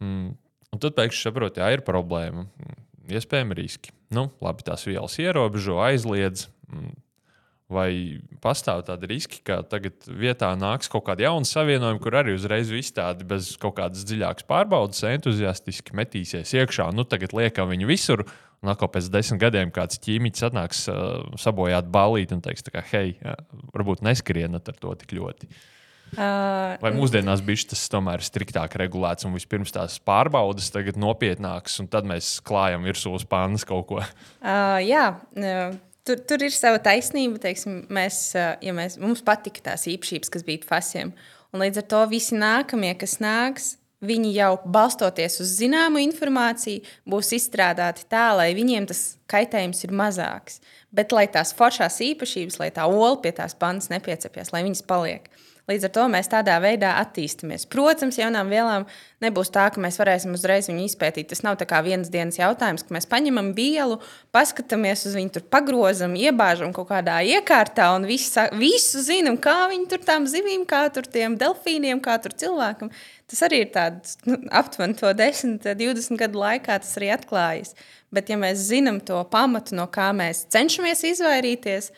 Mm, 0.03 0.35
un 0.71 0.83
tad 0.83 0.97
pēkšņi 0.97 1.27
saprot, 1.27 1.59
jā, 1.61 1.71
ir 1.75 1.85
problēma. 1.87 2.47
Mm, 2.47 2.83
Iespējami 3.15 3.59
riski. 3.59 3.93
Nu, 4.15 4.29
labi, 4.41 4.65
tās 4.65 4.85
vielas 4.87 5.17
ierobežo, 5.21 5.77
aizliedz. 5.85 6.47
Mm, 6.71 6.95
Vai 7.65 8.21
pastāv 8.43 8.83
tādi 8.85 9.07
riski, 9.09 9.39
ka 9.41 9.63
tagad 9.65 10.03
vietā 10.05 10.51
nāks 10.53 10.85
kaut 10.91 11.07
kāda 11.07 11.25
jauna 11.25 11.49
savienojuma, 11.49 11.97
kur 12.03 12.13
arī 12.19 12.35
uzreiz 12.37 12.69
viss 12.69 12.93
tādi 12.93 13.25
bez 13.25 13.55
kaut 13.57 13.79
kādas 13.79 14.03
dziļākas 14.05 14.45
pārbaudas, 14.45 15.01
entuziastiski 15.09 15.95
metīsies 15.97 16.53
iekšā. 16.59 16.91
Nu, 16.93 17.07
tagad 17.09 17.33
liekam 17.33 17.71
viņu 17.73 17.89
visur, 17.89 18.21
un 18.61 18.69
atkal 18.69 18.91
pēc 18.93 19.09
desmit 19.13 19.41
gadiem 19.41 19.73
kāds 19.73 19.97
ķīmijs 20.03 20.45
atnāks 20.45 20.83
uh, 20.93 21.23
sabojāt 21.41 21.89
balīti 21.89 22.37
un 22.37 22.43
teiks, 22.45 22.67
ka, 22.69 22.85
hei, 22.91 23.15
jā, 23.17 23.33
varbūt 23.73 24.05
neskrienat 24.05 24.69
ar 24.69 24.77
to 24.85 24.93
tik 25.01 25.17
ļoti. 25.17 25.49
Uh, 26.15 26.77
Vai 26.79 26.91
mūsdienās 26.93 27.41
bija 27.43 27.71
tas 27.73 27.81
tomēr 27.89 28.21
striktāk 28.23 28.77
regulēts, 28.77 29.25
un 29.25 29.33
vispirms 29.35 29.73
tās 29.73 29.97
pārbaudas 30.05 30.69
tagad 30.71 31.01
nopietnākas, 31.01 31.79
un 31.81 31.89
tad 31.91 32.05
mēs 32.07 32.37
klājam 32.45 32.85
virsū 32.85 33.17
uz 33.17 33.25
pānas 33.27 33.65
kaut 33.67 33.89
ko? 33.89 34.05
Uh, 34.37 34.77
jā, 34.85 35.09
uh, 35.33 35.75
tur, 36.07 36.21
tur 36.27 36.45
ir 36.45 36.53
sava 36.55 36.81
taisnība. 36.83 37.41
Teiksim, 37.43 37.83
mēs, 37.93 38.19
ja 38.35 38.75
mēs, 38.75 38.99
mums 39.01 39.23
patika 39.25 39.71
tās 39.71 39.87
īpašības, 39.91 40.31
kas 40.33 40.45
bija 40.47 40.67
fasiem. 40.67 41.15
Un 41.53 41.63
līdz 41.63 41.81
ar 41.81 41.89
to 41.93 42.03
visi 42.11 42.37
nākamie, 42.37 42.93
kas 42.99 43.17
nāks, 43.23 43.75
viņi 44.05 44.33
jau 44.35 44.51
balstoties 44.69 45.39
uz 45.41 45.53
zināmu 45.61 46.01
informāciju, 46.03 46.83
būs 47.09 47.31
izstrādāti 47.37 48.05
tā, 48.11 48.27
lai 48.37 48.49
viņiem 48.57 48.87
tas 48.89 49.03
kaitējums 49.31 49.85
ir 49.87 49.95
mazāks. 49.95 50.59
Bet 50.95 51.15
lai 51.15 51.25
tās 51.31 51.53
foršās 51.55 52.01
īpašības, 52.03 52.59
lai 52.61 52.69
tā 52.75 52.87
ola 52.89 53.15
pie 53.23 53.33
tās 53.35 53.55
pannas 53.57 53.89
nepiecepjas, 53.93 54.51
lai 54.53 54.65
viņas 54.67 54.85
paliek. 54.87 55.29
Līdz 55.65 55.87
ar 55.87 55.91
to 55.95 56.03
mēs 56.13 56.27
tādā 56.29 56.59
veidā 56.61 56.91
attīstāmies. 57.01 57.63
Protams, 57.73 58.19
jaunām 58.19 58.51
vielām 58.53 58.83
nebūs 59.23 59.49
tā, 59.49 59.63
ka 59.73 59.81
mēs 59.81 59.97
varēsim 59.97 60.35
uzreiz 60.37 60.69
viņu 60.69 60.83
izpētīt. 60.85 61.31
Tas 61.31 61.41
nav 61.41 61.57
kā 61.65 61.79
vienas 61.81 62.11
dienas 62.13 62.37
jautājums, 62.37 62.83
ka 62.85 62.93
mēs 62.93 63.09
paņemam 63.09 63.49
vielu, 63.57 63.97
paskatāmies 64.35 65.07
uz 65.09 65.17
viņu, 65.17 65.33
tur 65.33 65.47
pagrozam, 65.49 66.13
iebāžam 66.21 66.69
kaut 66.75 66.91
kādā 66.91 67.17
iekārtā 67.25 67.89
un 67.97 68.05
visu, 68.05 68.45
visu 68.61 69.01
zinām, 69.07 69.41
kā 69.41 69.57
viņi 69.73 69.89
tur 69.89 70.05
tām 70.05 70.29
zivīm, 70.29 70.67
kā 70.69 70.85
tur 70.93 71.09
tiem 71.09 71.39
delfīniem, 71.41 72.03
kā 72.05 72.19
tur 72.21 72.37
cilvēkam. 72.37 72.93
Tas 73.25 73.41
arī 73.49 73.65
ir 73.65 73.73
tāds 73.73 74.19
nu, 74.29 74.37
aptuveni 74.53 75.01
to 75.01 75.09
10, 75.17 75.63
20 75.65 76.21
gadu 76.21 76.45
laikā 76.45 76.77
tas 76.77 76.93
arī 76.99 77.09
atklājas. 77.17 77.73
Bet, 78.13 78.29
ja 78.29 78.37
mēs 78.37 78.67
zinām 78.69 79.01
to 79.01 79.17
pamatu, 79.33 79.73
no 79.81 79.89
kā 79.89 80.11
mēs 80.13 80.45
cenšamies 80.53 81.01
izvairīties, 81.09 81.89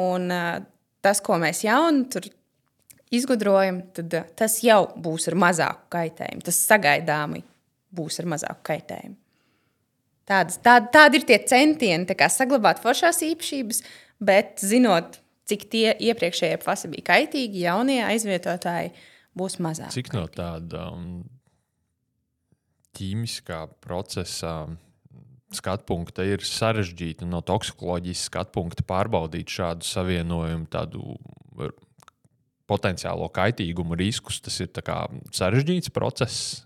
un 0.00 0.32
uh, 0.32 0.62
tas, 1.04 1.20
ko 1.20 1.36
mēs 1.42 1.60
jaunu 1.66 2.08
tur 2.08 2.32
izgudrojam, 3.14 3.82
tad 3.96 4.14
uh, 4.18 4.28
tas 4.38 4.58
jau 4.64 4.84
būs 4.96 5.28
ar 5.30 5.38
mazāku 5.46 5.90
kaitējumu. 5.92 6.44
Tas 6.46 6.60
sagaidāmi 6.68 7.42
būs 7.92 8.20
ar 8.22 8.30
mazāku 8.32 8.64
kaitējumu. 8.72 9.18
Tādas, 10.28 10.60
tād, 10.62 10.86
tādi 10.94 11.18
ir 11.18 11.26
tie 11.26 11.38
centieni 11.50 12.28
saglabāt 12.30 12.78
foršās 12.82 13.18
īpašības, 13.26 13.82
bet 14.22 14.62
zinot, 14.62 15.18
cik 15.50 15.66
tie 15.72 15.88
iepriekšējie 15.98 16.60
fasi 16.62 16.90
bija 16.92 17.08
kaitīgi, 17.10 17.64
jaunie 17.66 17.98
aizvietotāji 18.06 18.92
būs 19.38 19.58
mazāk. 19.58 19.90
Cik 19.94 20.12
no 20.14 20.28
tāda 20.30 20.86
um, 20.94 21.24
ķīmiskā 22.96 23.64
procesa 23.82 24.54
skatu 25.52 25.88
punkta 25.90 26.24
ir 26.24 26.44
sarežģīti 26.46 27.26
no 27.28 27.42
toksikoloģijas 27.44 28.26
skatu 28.30 28.54
punkta 28.54 28.86
pārbaudīt 28.88 29.52
šādu 29.52 29.84
savienojumu, 29.84 30.68
tādu 30.72 31.18
potenciālo 32.72 33.28
kaitīgumu 33.32 33.98
riskus. 34.00 34.40
Tas 34.42 34.58
ir 34.64 34.72
sarežģīts 35.36 35.92
process. 35.94 36.62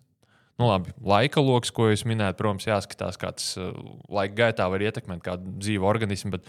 Nu, 0.57 0.71
labi, 0.71 0.95
laika 1.05 1.43
lokus, 1.45 1.73
ko 1.75 1.91
jūs 1.91 2.07
minējāt, 2.09 2.39
protams, 2.39 2.65
jāskatās, 2.65 3.19
kā 3.21 3.35
tas 3.37 3.51
uh, 3.61 3.75
laika 4.09 4.39
gaitā 4.39 4.71
var 4.73 4.85
ietekmēt 4.87 5.21
kādu 5.25 5.53
dzīvu 5.61 5.85
organismu. 5.85 6.33
Bet, 6.39 6.49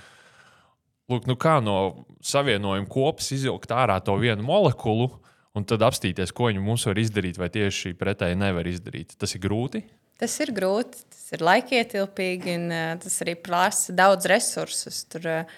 lūk, 1.12 1.28
nu 1.28 1.36
kā 1.40 1.58
no 1.64 2.06
savienojuma 2.24 2.88
kopas 2.92 3.34
izvilkt 3.36 3.74
ārā 3.76 4.00
to 4.00 4.16
vienu 4.22 4.48
molekulu 4.48 5.10
un 5.58 5.66
tad 5.68 5.84
apstīties, 5.84 6.32
ko 6.32 6.48
viņi 6.48 6.64
mums 6.64 6.86
var 6.88 7.02
izdarīt, 7.02 7.40
vai 7.42 7.50
tieši 7.52 7.98
pretēji 8.00 8.40
nevar 8.40 8.70
izdarīt. 8.70 9.18
Tas 9.20 9.36
ir 9.36 9.44
grūti. 9.44 9.84
Tas 10.22 10.34
ir 10.42 10.54
grūti, 10.56 11.04
tas 11.12 11.26
ir 11.36 11.44
laikietilpīgi, 11.44 12.56
un 12.62 12.72
uh, 12.72 12.94
tas 13.04 13.20
arī 13.26 13.36
prasa 13.44 13.96
daudz 13.98 14.30
resursus. 14.32 15.04
Tur 15.12 15.28
uh, 15.34 15.58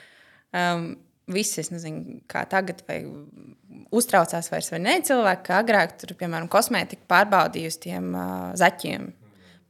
um, 0.58 0.90
visi, 1.34 1.60
es 1.64 1.72
nezinu, 1.74 2.20
kā 2.30 2.44
tagad, 2.50 2.82
vai 2.88 3.00
uztraucās 3.96 4.52
vairs 4.52 4.72
vai 4.74 4.82
ne 4.84 4.98
cilvēki, 5.06 5.46
kā 5.48 5.62
agrāk, 5.64 5.96
tur, 6.02 6.14
piemēram, 6.20 6.50
kosmētika 6.52 7.08
pārbaudīja 7.10 7.72
uz 7.72 7.80
tiem 7.82 8.12
uh, 8.14 8.52
zaķiem, 8.60 9.10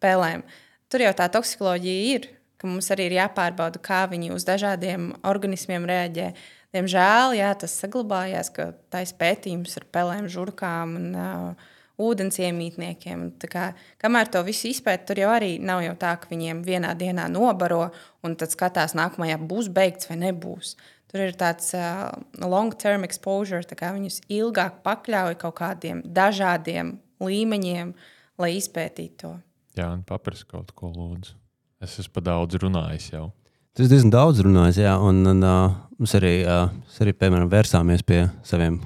pēlēm. 0.04 0.44
Tur 0.90 1.06
jau 1.06 1.16
tā 1.18 1.30
toksikoloģija 1.32 2.14
ir, 2.16 2.30
ka 2.60 2.68
mums 2.68 2.90
arī 2.92 3.08
ir 3.10 3.20
jāpārbauda, 3.22 3.80
kā 3.84 4.04
viņi 4.12 4.34
uz 4.36 4.46
dažādiem 4.48 5.12
organismiem 5.28 5.86
reaģē. 5.88 6.32
Diemžēl 6.76 7.36
jā, 7.40 7.54
tas 7.58 7.76
saglabājās, 7.82 8.52
ka 8.54 8.72
taisa 8.94 9.16
pētījums 9.20 9.78
ar 9.80 9.86
pelēm, 9.94 10.28
žurkām 10.32 10.98
un 11.00 11.08
uh, 11.16 11.70
ūdens 12.00 12.40
iemītniekiem. 12.40 13.26
Kā, 13.52 13.72
kamēr 14.02 14.30
to 14.32 14.42
visu 14.48 14.70
izpēta, 14.72 15.10
tur 15.10 15.24
jau 15.24 15.32
arī 15.34 15.56
nav 15.64 15.84
jau 15.84 15.96
tā, 16.00 16.16
ka 16.22 16.32
viņiem 16.32 16.62
vienā 16.68 16.94
dienā 17.00 17.28
nobaro 17.32 17.90
un 18.26 18.38
tad 18.40 18.54
skatās, 18.56 18.96
nākamajā 18.98 19.40
būs 19.50 19.72
beigts 19.74 20.10
vai 20.12 20.20
nebūs. 20.24 20.76
Tur 21.10 21.24
ir 21.26 21.34
tāds 21.34 21.72
uh, 21.74 22.12
long-term 22.38 23.06
exposure, 23.08 23.64
kā 23.74 23.90
viņus 23.96 24.22
ilgāk 24.30 24.84
pakļauj 24.86 25.40
kaut 25.42 25.56
kādiem 25.58 26.04
dažādiem 26.06 27.00
līmeņiem, 27.26 27.94
lai 28.40 28.50
izpētītu 28.60 29.18
to. 29.24 29.32
Jā, 29.80 29.88
un 29.96 30.04
paprast 30.06 30.46
kaut 30.50 30.70
ko 30.78 30.92
lūdzu. 30.94 31.34
Es 31.82 31.96
esmu 32.02 32.20
pa 32.20 32.26
daudz 32.28 32.60
runājis 32.62 33.14
jau. 33.14 33.30
Tas 33.78 33.90
diezgan 33.90 34.12
daudz 34.14 34.42
runājis, 34.44 34.82
jā, 34.84 34.94
un, 35.02 35.24
un 35.32 35.42
uh, 35.46 35.74
mums 35.98 36.14
arī, 36.20 36.34
uh, 36.44 36.68
arī, 37.02 37.16
piemēram, 37.18 37.50
vērsāmies 37.50 38.06
pie 38.06 38.26
saviem 38.46 38.78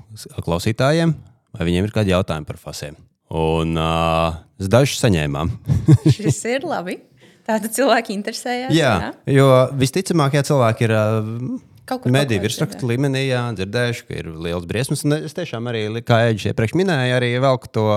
klausītājiem, 0.46 1.16
vai 1.58 1.68
viņiem 1.68 1.90
ir 1.90 1.96
kādi 1.96 2.14
jautājumi 2.14 2.48
par 2.48 2.62
fasēm. 2.62 2.96
Un 3.34 3.76
uh, 3.80 4.40
dažus 4.62 5.02
saņēmām. 5.04 5.52
Šis 6.16 6.40
ir 6.54 6.68
labi. 6.70 7.02
Tāda 7.44 7.68
cilvēki 7.68 8.16
interesējas. 8.16 8.72
Jā, 8.72 8.96
jā, 9.02 9.14
jo 9.42 9.48
visticamāk, 9.76 10.40
ja 10.40 10.48
cilvēki 10.48 10.88
ir. 10.88 10.96
Uh, 10.96 11.73
Mediju 11.84 12.40
virsrakstu 12.46 12.88
līmenī 12.88 13.26
jā, 13.26 13.42
dzirdējuši, 13.58 14.04
ka 14.08 14.16
ir 14.16 14.30
liels 14.46 14.68
briesmas. 14.70 15.04
Un 15.04 15.18
es 15.18 15.36
tiešām 15.36 15.68
arī, 15.68 15.84
kā 16.08 16.22
Eģis 16.30 16.54
iepriekš 16.54 16.76
minēja, 16.80 17.18
arī 17.18 17.34
velku 17.44 17.68
to 17.76 17.88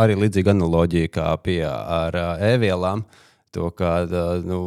arī 0.00 0.16
līdzīgu 0.16 0.54
analoģiju 0.54 1.10
kā 1.12 1.28
pie 1.44 1.60
ar 1.68 2.16
e-vielām. 2.48 3.04
To, 3.56 3.68
ka 3.76 4.02
nu, 4.44 4.60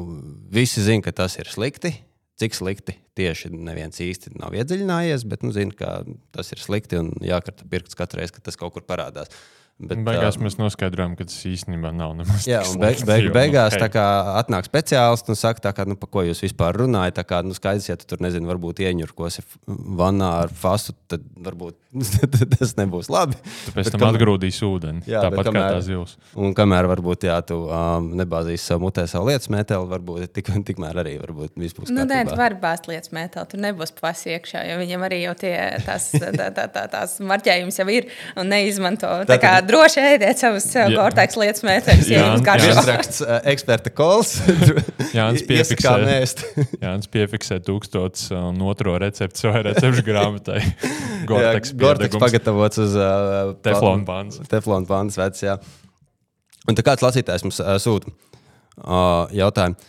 visi 0.53 0.83
zina, 0.85 1.05
ka 1.05 1.13
tas 1.23 1.39
ir 1.41 1.49
slikti. 1.49 1.95
Cik 2.41 2.57
slikti 2.57 2.95
tieši 3.17 3.51
neviens 3.53 3.99
īsti 4.01 4.35
nav 4.41 4.55
iedziļinājies, 4.57 5.25
bet 5.29 5.43
nu, 5.45 5.53
zina, 5.53 5.73
ka 5.77 5.97
tas 6.33 6.53
ir 6.53 6.61
slikti 6.61 6.97
un 7.01 7.11
jākarta 7.25 7.67
pirksts 7.69 7.97
katru 7.97 8.21
reizi, 8.21 8.37
kad 8.37 8.45
tas 8.49 8.57
kaut 8.57 8.73
kur 8.77 8.85
parādās. 8.85 9.29
Uh, 9.29 9.60
Bet, 9.81 10.01
beigās 10.05 10.37
uh, 10.37 10.43
mēs 10.45 10.57
noskaidrojām, 10.59 11.15
ka 11.17 11.25
tas 11.25 11.39
īstenībā 11.49 11.89
nav 11.95 12.13
nemaz 12.19 12.45
jā, 12.45 12.61
tāds. 12.61 12.77
Beig, 12.81 13.03
beig, 13.07 13.29
beigās 13.33 13.75
okay. 13.77 13.93
kā, 13.95 14.05
atnāk 14.37 14.67
speciālists 14.67 15.31
un 15.31 15.39
saka, 15.39 15.71
kā, 15.73 15.85
nu, 15.89 15.97
par 15.97 16.11
ko 16.13 16.25
jūs 16.27 16.43
vispār 16.45 16.77
runājat. 16.83 17.17
Tā 17.17 17.25
kā 17.27 17.41
nu, 17.45 17.55
skaidrs, 17.57 17.89
ja 17.89 17.97
tu 17.97 18.05
tur 18.09 18.21
nezini, 18.21 18.45
varbūt 18.49 18.83
ieņurkosi 18.85 19.45
vannā 20.01 20.29
ar 20.43 20.53
fasu, 20.53 20.93
tad 21.09 21.25
varbūt 21.41 21.79
tas 22.55 22.75
nebūs 22.77 23.09
labi. 23.11 23.35
Tu 23.65 23.73
pēc 23.75 23.89
tam 23.91 24.03
kamēr... 24.03 24.19
atgrūdīs 24.19 24.61
ūdeni. 24.67 25.03
Jā, 25.09 25.23
tāpat 25.25 25.49
kamēr, 25.49 25.65
kā 25.65 25.73
tā 25.75 25.81
zivs. 25.89 26.15
Un 26.39 26.53
kamēr 26.57 26.87
varbūt 26.91 27.27
jā, 27.27 27.39
tu 27.47 27.57
um, 27.65 28.11
nebāzīsi 28.19 28.63
savu 28.63 28.85
mutē 28.85 29.07
savu 29.09 29.31
lietas 29.31 29.49
meteli, 29.51 29.89
varbūt 29.91 30.31
tik, 30.37 30.53
tikmēr 30.69 31.01
arī 31.03 31.17
varbūt 31.23 31.57
viss 31.59 31.75
būs. 31.77 31.91
Nu, 31.91 32.05
nē, 32.07 32.23
tu 32.29 32.37
vari 32.39 32.59
bāzt 32.61 32.87
lietas 32.91 33.11
meteli, 33.15 33.49
tur 33.51 33.63
nebūs 33.65 33.95
pasi 33.97 34.35
iekšā, 34.37 34.63
jo 34.69 34.77
viņam 34.79 35.05
arī 35.09 35.23
jau 35.25 35.35
tie 35.41 35.55
tās, 35.85 36.11
tā, 36.15 36.51
tā, 36.55 36.67
tā, 36.71 36.85
tās 36.91 37.17
marķējums 37.25 37.81
jau 37.81 37.87
ir 37.91 38.07
un 38.39 38.51
neizmanto. 38.51 39.11
Tā 39.29 39.39
kā 39.41 39.57
droši 39.71 40.01
ēdiet 40.03 40.41
savus 40.41 40.67
gortāks 40.91 41.37
lietas 41.39 41.63
mētājus, 41.65 42.09
ja 42.11 42.25
jums 42.27 42.43
garšo. 42.45 42.71
Ieraksts 42.75 43.23
uh, 43.23 43.37
eksperta 43.51 43.93
kols. 43.95 44.35
Jānis 45.17 45.45
piefiksē, 45.47 45.93
Jānis 46.83 47.09
piefiksē 47.11 47.59
tūkstots 47.65 48.29
un 48.35 48.61
otro 48.67 48.97
receptu 49.01 49.45
savai 49.45 49.63
recepšu 49.71 50.03
grāmatai. 50.07 50.59
Gortaks, 51.29 51.73
Gortaks 51.77 52.19
pagatavots 52.21 52.81
uz 52.83 52.97
uh, 52.99 53.53
teflona 53.65 54.05
pāns. 54.07 54.41
Teflona 54.51 54.89
pāns 54.89 55.17
vecs, 55.19 55.45
jā. 55.45 55.57
Un 56.69 56.77
tā 56.77 56.85
kāds 56.85 57.03
lasītājs 57.05 57.45
mums 57.47 57.59
uh, 57.63 57.73
sūta 57.81 58.11
uh, 58.11 59.25
jautājumu. 59.35 59.79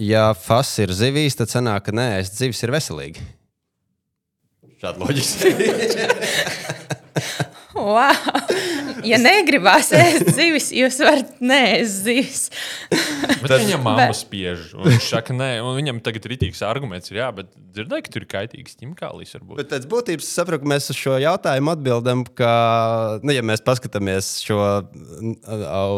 Ja 0.00 0.30
fas 0.38 0.70
ir 0.80 0.94
zivīs, 0.96 1.36
tad 1.36 1.50
sanāk, 1.52 1.88
ka 1.88 1.92
nē, 1.96 2.08
es 2.22 2.30
zivis 2.38 2.62
ir 2.64 2.72
veselīgi. 2.72 3.20
Šāda 4.80 4.96
loģika. 5.02 5.48
Wow. 7.80 8.40
Ja 9.06 9.16
negribās 9.20 9.90
ēst 9.96 10.32
zivis, 10.36 10.68
jūs 10.74 10.98
varat 11.00 11.38
neēst 11.40 12.02
zivis. 12.04 12.42
bet 12.90 13.54
viņam 13.54 13.84
mamma 13.86 14.10
spiež. 14.16 14.74
Viņš 14.76 15.08
saka, 15.14 15.36
nē, 15.36 15.48
un 15.64 15.76
viņam 15.78 16.02
tagad 16.04 16.26
ir 16.26 16.34
rītīgs 16.34 16.60
arguments. 16.66 17.12
Ir, 17.12 17.20
jā, 17.22 17.30
bet 17.36 17.48
dzirdēju, 17.76 18.04
ka 18.04 18.14
tur 18.14 18.26
ir 18.26 18.30
kaitīgs 18.34 18.76
ķimikālis. 18.80 19.32
Bet 19.56 19.72
pēc 19.72 19.88
būtības 19.90 20.28
saprotu, 20.28 20.64
ka 20.64 20.72
mēs 20.74 20.90
uz 20.92 21.00
šo 21.00 21.16
jautājumu 21.22 21.72
atbildam, 21.74 22.26
ka, 22.38 22.52
nu, 23.24 23.34
ja 23.34 23.44
mēs 23.46 23.64
paskatāmies 23.64 24.32
šo 24.44 24.60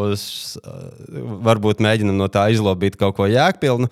uz, 0.06 0.26
varbūt 1.48 1.82
mēģinam 1.82 2.20
no 2.20 2.30
tā 2.32 2.48
izlobīt 2.54 3.00
kaut 3.00 3.18
ko 3.18 3.28
jēgpilnu. 3.30 3.90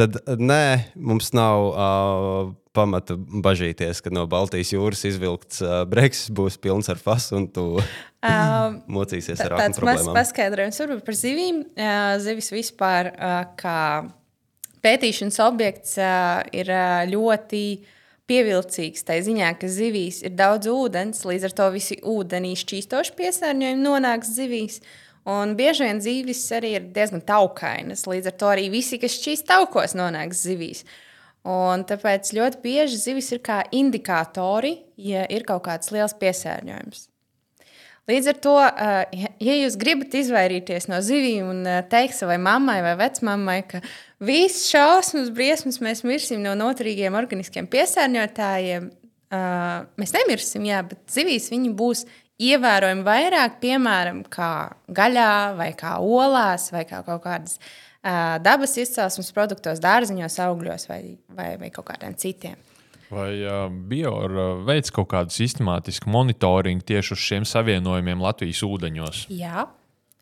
tad 0.00 0.16
nē, 0.40 0.92
mums 0.96 1.30
nav 1.36 1.66
uh, 1.70 2.52
pamata 2.76 3.16
bažīties, 3.16 4.00
ka 4.04 4.12
no 4.14 4.26
Baltijas 4.30 4.70
jūras 4.74 5.02
izvilkts 5.08 5.62
uh, 5.64 5.82
breksis 5.90 6.30
būs 6.34 6.58
pilns 6.62 6.90
ar 6.92 7.00
fasu 7.02 7.38
un 7.40 7.48
tu 7.50 7.66
Um, 8.20 8.82
mocīsies 9.00 9.40
ar 9.40 9.54
Tāds 9.56 9.78
aknu 9.78 9.80
problēmām. 9.80 10.16
paskaidrojums 10.18 10.80
varbūt 10.82 11.06
par 11.06 11.16
zivīm. 11.16 11.62
Ā, 11.72 12.18
Zivis 12.20 12.50
vispār 12.52 13.08
ā, 13.16 13.30
kā 13.56 13.76
pētīšanas 14.84 15.40
objekts 15.40 15.94
ā, 15.96 16.42
ir 16.52 16.68
ā, 16.68 17.06
ļoti 17.08 17.62
pievilcīgs. 18.28 19.06
Tā 19.08 19.16
ziņā, 19.24 19.54
ka 19.56 19.70
zivīs 19.72 20.20
ir 20.22 20.36
daudz 20.36 20.68
ūdens, 20.70 21.24
līdz 21.24 21.48
ar 21.48 21.56
to 21.62 21.70
visi 21.74 21.96
ūdenī 22.04 22.52
šķīstoši 22.60 23.16
piesārņojumi 23.18 23.86
nonāks 23.88 24.34
zivīs. 24.36 24.82
Un 25.28 25.56
bieži 25.56 25.88
vien 25.88 26.04
zīves 26.04 26.44
arī 26.56 26.74
ir 26.76 26.90
diezgan 26.92 27.24
taukainas. 27.24 28.04
Līdz 28.08 28.30
ar 28.30 28.36
to 28.40 28.52
arī 28.52 28.68
visi, 28.72 29.00
kas 29.00 29.16
šķīst 29.16 29.48
taukos, 29.48 29.96
nonāks 29.96 30.44
zivīs. 30.44 30.84
Un 31.48 31.86
tāpēc 31.88 32.34
ļoti 32.36 32.60
bieži 32.60 32.98
zivis 33.00 33.30
ir 33.32 33.40
kā 33.44 33.62
indikātori, 33.72 34.74
ja 35.00 35.24
ir 35.32 35.46
kaut 35.48 35.64
kāds 35.64 35.88
liels 35.94 36.12
piesārņojums. 36.20 37.06
Līdz 38.10 38.28
ar 38.32 38.38
to, 38.42 38.54
uh, 38.58 39.26
ja 39.40 39.56
jūs 39.60 39.76
gribat 39.78 40.14
izvairīties 40.18 40.88
no 40.90 40.98
zivīm 41.04 41.50
un 41.52 41.60
uh, 41.68 41.82
teikt 41.88 42.16
savai 42.18 42.40
mammai 42.42 42.80
vai 42.84 42.96
vecmāmai, 42.98 43.60
ka 43.70 43.80
viss 44.24 44.66
šausmas, 44.72 45.30
briesmas 45.32 45.78
mēs 45.84 46.02
mirsim 46.04 46.42
no 46.44 46.56
noturīgiem 46.58 47.16
organiskiem 47.16 47.68
piesārņotājiem, 47.70 48.88
uh, 48.90 49.84
mēs 50.00 50.16
nemirsim, 50.16 50.66
jā, 50.68 50.82
bet 50.90 51.04
zivīs 51.12 51.50
viņi 51.52 51.70
būs 51.76 52.04
ievērojami 52.40 53.06
vairāk, 53.06 53.60
piemēram, 53.62 54.24
kā 54.32 54.50
gaļā, 54.96 55.30
vai 55.60 55.70
kā 55.78 55.98
olās, 56.00 56.70
vai 56.74 56.86
kā 56.88 57.04
kaut 57.06 57.22
kādas 57.28 57.60
dabas 58.02 58.76
izcelsmes 58.80 59.32
produktos, 59.36 59.80
dārziņos, 59.82 60.38
augļos 60.46 60.88
vai, 60.90 61.00
vai, 61.36 61.54
vai 61.60 61.70
kaut 61.74 61.90
kādiem 61.90 62.16
citiem. 62.18 62.56
Vai 63.10 63.42
uh, 63.42 63.66
Biora 63.68 64.52
veids 64.68 64.92
kaut 64.94 65.10
kādu 65.10 65.34
sistemātisku 65.34 66.10
monitoringu 66.12 66.86
tieši 66.86 67.16
uz 67.16 67.22
šiem 67.26 67.46
savienojumiem 67.48 68.22
Latvijas 68.22 68.62
ūdeņos? 68.66 69.26
Jā. 69.34 69.66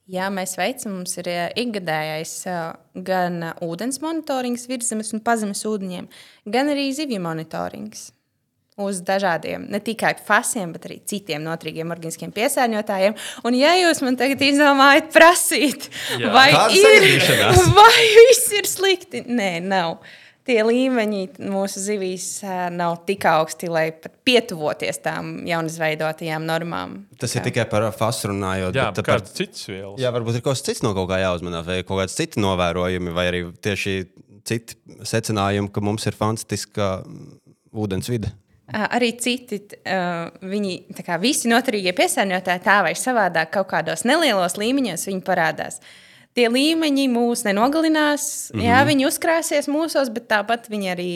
Jā, 0.08 0.30
mēs 0.32 0.54
veicam, 0.56 0.94
mums 0.96 1.18
ir 1.20 1.26
ikgadējais 1.28 2.30
gan 3.04 3.42
ūdens 3.60 4.00
monitorings 4.00 4.64
virsmas 4.70 5.12
un 5.12 5.20
pazemes 5.20 5.60
ūdeņiem, 5.68 6.08
gan 6.48 6.72
arī 6.72 6.86
zivju 6.96 7.20
monitorings 7.20 8.06
uz 8.78 9.00
dažādiem, 9.06 9.66
ne 9.72 9.80
tikai 9.82 10.14
fasiem, 10.26 10.72
bet 10.74 10.86
arī 10.88 11.00
citiem 11.08 11.42
noturīgiem 11.46 11.90
organiskiem 11.94 12.32
piesārņotājiem. 12.36 13.16
Un, 13.48 13.58
ja 13.58 13.74
jūs 13.80 14.02
man 14.06 14.18
tagad 14.20 14.42
izdomājat 14.44 15.10
prasīt, 15.14 15.90
Jā. 16.18 16.30
vai, 16.34 16.48
ir, 16.78 17.10
vai 17.80 17.92
viss 18.14 18.54
ir 18.58 18.70
slikti, 18.70 19.26
nē, 19.26 19.58
nav. 19.66 19.98
Tie 20.48 20.62
līmeņi 20.64 21.42
mūsu 21.44 21.82
zivīs 21.84 22.38
nav 22.72 23.02
tik 23.04 23.26
augsti, 23.28 23.68
lai 23.68 23.90
pat 23.92 24.14
pietuvoties 24.24 25.02
tām 25.04 25.42
jaunizveidotajām 25.44 26.46
normām. 26.48 26.94
Tas 27.20 27.36
ir 27.36 27.44
tikai 27.44 27.66
par 27.68 27.84
fasu 27.92 28.30
runājot. 28.30 28.72
Jā, 28.78 28.86
bet 28.96 29.10
par 29.10 29.26
cits 29.28 29.68
vielas. 29.68 29.98
Jā, 30.00 30.08
varbūt 30.14 30.38
ir 30.38 30.46
kaut 30.46 30.56
kas 30.56 30.64
cits 30.64 30.80
no 30.86 30.94
kaut 30.96 31.10
kā 31.10 31.20
jāuzmanās, 31.20 31.68
vai 31.68 31.82
kaut 31.82 32.00
kāds 32.00 32.16
cits 32.16 32.40
novērojumi, 32.40 33.12
vai 33.12 33.26
arī 33.28 33.42
tieši 33.60 33.98
citi 34.48 34.78
secinājumi, 35.04 35.68
ka 35.68 35.84
mums 35.84 36.08
ir 36.08 36.16
fantastiska 36.16 36.90
mm, 37.02 37.32
ūdens 37.84 38.08
vide. 38.08 38.32
Arī 38.68 39.14
citi, 39.16 39.62
viņi, 40.44 40.72
kā 41.06 41.16
visi 41.20 41.48
noturīgie 41.48 41.94
piesārņotāji, 41.96 42.60
tā 42.66 42.82
vai 42.84 42.92
savādāk, 42.98 43.48
kaut 43.54 43.70
kādos 43.70 44.04
nelielos 44.04 44.58
līmeņos 44.60 45.06
viņi 45.08 45.22
parādās. 45.24 45.80
Tie 46.36 46.50
līmeņi 46.52 47.06
mūs 47.10 47.46
nenogalinās, 47.46 48.50
mm 48.52 48.60
-hmm. 48.60 48.66
jā, 48.68 48.82
viņi 48.90 49.06
uzkrāsies 49.08 49.70
mūsos, 49.72 50.12
bet 50.12 50.28
tāpat 50.28 50.68
viņi 50.68 50.92
arī 50.92 51.12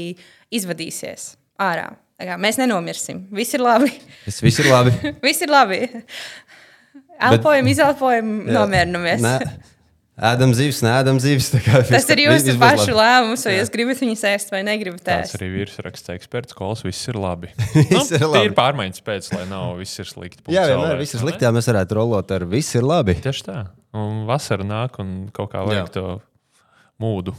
izvadīsies 0.51 1.35
ārā. 1.61 1.93
Kā 2.23 2.39
Mēs 2.39 2.59
nenomirsim. 2.61 3.27
Viss 3.35 3.55
ir 3.55 3.61
labi. 3.61 3.91
Tas 4.25 4.41
viss 4.43 4.63
ir 4.63 4.71
labi. 4.71 4.95
Viss 5.27 5.43
ir 5.43 5.51
labi. 5.51 5.89
Elpojam, 7.23 7.69
izelpojam, 7.69 8.33
Jā. 8.47 8.53
nomierinamies. 8.57 9.23
Ēdam 10.13 10.51
zivs, 10.53 10.83
nē, 10.85 10.91
ēdam 11.01 11.17
zivs. 11.25 11.47
tā 11.55 11.59
kā 11.65 11.79
Tas 11.89 12.05
ir 12.13 12.21
jūsu 12.27 12.53
pašu 12.61 12.93
lēmums, 12.93 13.45
vai 13.49 13.55
jūs 13.57 13.71
gribat 13.73 14.03
viņus 14.03 14.25
ēst 14.29 14.51
vai 14.53 14.61
negribat 14.67 15.01
Tas 15.07 15.31
ēst. 15.31 15.39
arī 15.39 15.49
virsraksts 15.55 16.13
eksperts, 16.13 16.53
kols, 16.59 16.83
viss 16.85 17.09
ir 17.09 17.17
labi. 17.17 17.49
Viss 17.95 18.13
ir 18.13 18.27
labi. 18.27 18.51
Ir 18.51 18.57
pārmaiņas 18.59 19.01
pēc, 19.07 19.31
lai 19.33 19.47
nav 19.49 19.79
viss 19.81 19.97
ir 20.05 20.11
slikti. 20.11 20.45
Jā, 20.53 20.67
Punkts 20.67 20.75
vienmēr 20.75 21.01
viss 21.01 21.17
ir 21.17 21.25
slikti. 21.25 21.47
Jā, 21.49 21.55
mēs 21.57 21.71
varētu 21.73 21.97
rolot 21.97 22.35
ar 22.37 22.45
viss 22.45 22.77
ir 22.77 22.85
labi. 22.85 23.17
Tieši 23.25 23.47
tā. 23.49 23.57
Un 23.97 24.27
vasara 24.29 24.69
nāk 24.69 25.01
un 25.01 25.15
kaut 25.33 25.49
kā 25.57 25.65
vajag 25.65 25.89
Jā. 25.89 25.95
to 25.97 26.05
mūdu 27.01 27.33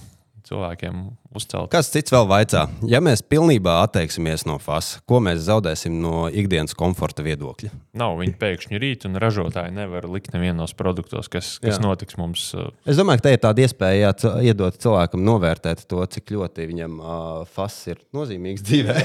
cilvēkiem 0.53 1.01
uzcelt. 1.33 1.71
Kas 1.73 1.89
cits 1.89 2.13
vēl 2.13 2.27
vaicā? 2.29 2.67
Ja 2.89 2.99
mēs 3.03 3.23
pilnībā 3.25 3.79
atteiksimies 3.87 4.45
no 4.45 4.59
fasa, 4.61 5.01
ko 5.09 5.17
mēs 5.23 5.41
zaudēsim 5.47 5.95
no 6.03 6.27
ikdienas 6.29 6.75
komforta 6.77 7.25
viedokļa? 7.25 7.71
Nav 7.97 8.15
viņi 8.21 8.35
pēkšņi 8.41 8.81
rīt, 8.81 9.07
un 9.09 9.17
ražotāji 9.21 9.73
nevar 9.73 10.05
likt 10.09 10.31
nevienos 10.35 10.75
produktos, 10.77 11.29
kas, 11.33 11.55
kas 11.63 11.79
Jā. 11.79 11.81
notiks 11.83 12.17
mums. 12.21 12.45
uh, 12.57 12.69
Es 12.85 12.99
domāju, 13.01 13.23
ka 13.23 13.27
te 13.27 13.33
ir 13.35 13.41
tāda 13.47 13.65
iespēja 13.65 14.11
jā, 14.13 14.33
iedot 14.51 14.77
cilvēkam 14.81 15.25
novērtēt 15.25 15.83
to, 15.89 16.03
cik 16.13 16.33
ļoti 16.37 16.69
viņam 16.69 16.99
uh, 17.01 17.43
fas 17.49 17.79
ir 17.89 18.01
nozīmīgs 18.15 18.63
dzīvē. 18.69 18.97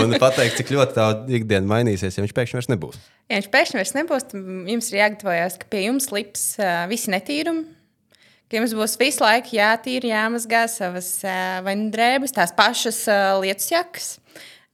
un 0.00 0.16
pateikt, 0.20 0.58
cik 0.62 0.72
ļoti 0.74 0.96
tā 0.96 1.08
ikdiena 1.40 1.68
mainīsies, 1.76 2.16
ja 2.16 2.24
viņš 2.24 2.34
pēkšņi 2.40 2.60
vairs 2.60 2.72
nebūs. 2.72 3.00
Ja 3.28 3.38
viņš 3.40 3.52
pēkšņi 3.52 3.80
vairs 3.80 3.94
nebūs, 4.00 4.28
tad 4.32 4.50
jums 4.72 4.90
ir 4.92 5.00
jāgatavojas, 5.02 5.60
ka 5.60 5.68
pie 5.72 5.86
jums 5.90 6.10
lips 6.14 6.46
uh, 6.60 6.84
visi 6.90 7.12
netīrumi. 7.12 7.66
Ka 8.54 8.60
jums 8.60 8.70
būs 8.78 8.92
visu 9.00 9.24
laiku 9.24 9.56
jātīra, 9.56 10.12
jāmazgā 10.12 10.60
savas 10.70 11.08
uh, 11.26 11.56
vai 11.66 11.72
nu 11.74 11.88
drēbes, 11.90 12.30
tās 12.36 12.52
pašas 12.54 13.00
uh, 13.10 13.40
lietus 13.42 13.66
jakas. 13.72 14.04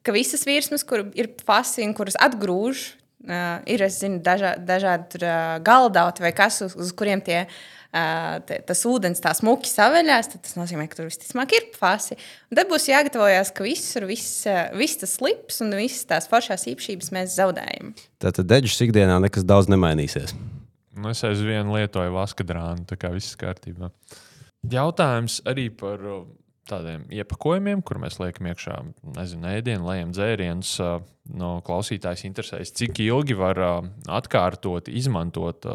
Ka 0.04 0.12
visas 0.12 0.44
virsmas, 0.44 0.84
kur 0.84 1.06
ir 1.16 1.30
fasi 1.48 1.86
un 1.86 1.94
kuras 1.96 2.18
atgrūž, 2.20 2.82
uh, 3.24 3.64
ir 3.64 3.86
es 3.86 3.96
zinu, 4.02 4.20
dažā, 4.20 4.50
dažādi 4.68 5.08
tur, 5.14 5.24
galdauti 5.64 6.26
vai 6.26 6.34
kas, 6.36 6.60
uz, 6.68 6.76
uz 6.76 6.92
kuriem 6.92 7.24
tie. 7.24 7.46
Uh, 7.88 8.36
te- 8.44 8.60
tas 8.68 8.84
ūdens, 8.84 9.24
tā 9.24 9.32
smuki 9.34 9.72
saveļās, 9.72 10.28
tad 10.36 10.44
tas 10.44 10.60
nozīmē, 10.60 10.84
ka 10.86 11.00
tur 11.00 11.08
visticamāk 11.08 11.56
ir 11.56 11.72
fasi. 11.80 12.20
Un 12.52 12.60
tad 12.60 12.68
būs 12.68 12.84
jāgatavojas, 12.92 13.56
ka 13.56 13.64
viss, 13.64 13.96
uh, 13.96 14.66
viss 14.76 15.00
tas 15.00 15.16
slips 15.16 15.64
un 15.64 15.72
visas 15.80 16.04
tās 16.12 16.28
foršās 16.28 16.68
īpašības 16.76 17.14
mēs 17.16 17.40
zaudējam. 17.40 17.96
Tātad 18.20 18.44
deģis 18.52 18.82
ikdienā 18.90 19.22
nekas 19.24 19.48
daudz 19.48 19.72
nemainīsies. 19.72 20.36
Nu, 21.00 21.14
es 21.14 21.22
aizvien 21.24 21.70
lietoju 21.72 22.12
vaskadrānu, 22.14 22.84
tā 22.88 22.98
kā 23.00 23.12
viss 23.14 23.38
kārtībā. 23.40 23.88
Jautājums 24.70 25.40
arī 25.48 25.70
par 25.72 26.02
uh, 26.04 26.26
tādiem 26.68 27.06
iepakojumiem, 27.16 27.80
kur 27.86 28.00
mēs 28.02 28.18
liekam 28.20 28.50
iekšā, 28.50 28.76
nezinu, 29.16 29.48
ēdienu, 29.56 29.88
lejam 29.88 30.12
dzērienus. 30.16 30.74
uh, 30.84 31.00
No 31.30 31.60
klausītājs 31.62 32.24
interesēs, 32.26 32.72
cik 32.74 32.98
ilgi 33.04 33.36
var 33.38 33.58
uh, 33.62 33.76
atkārtot, 34.10 34.88
izmantot 34.90 35.66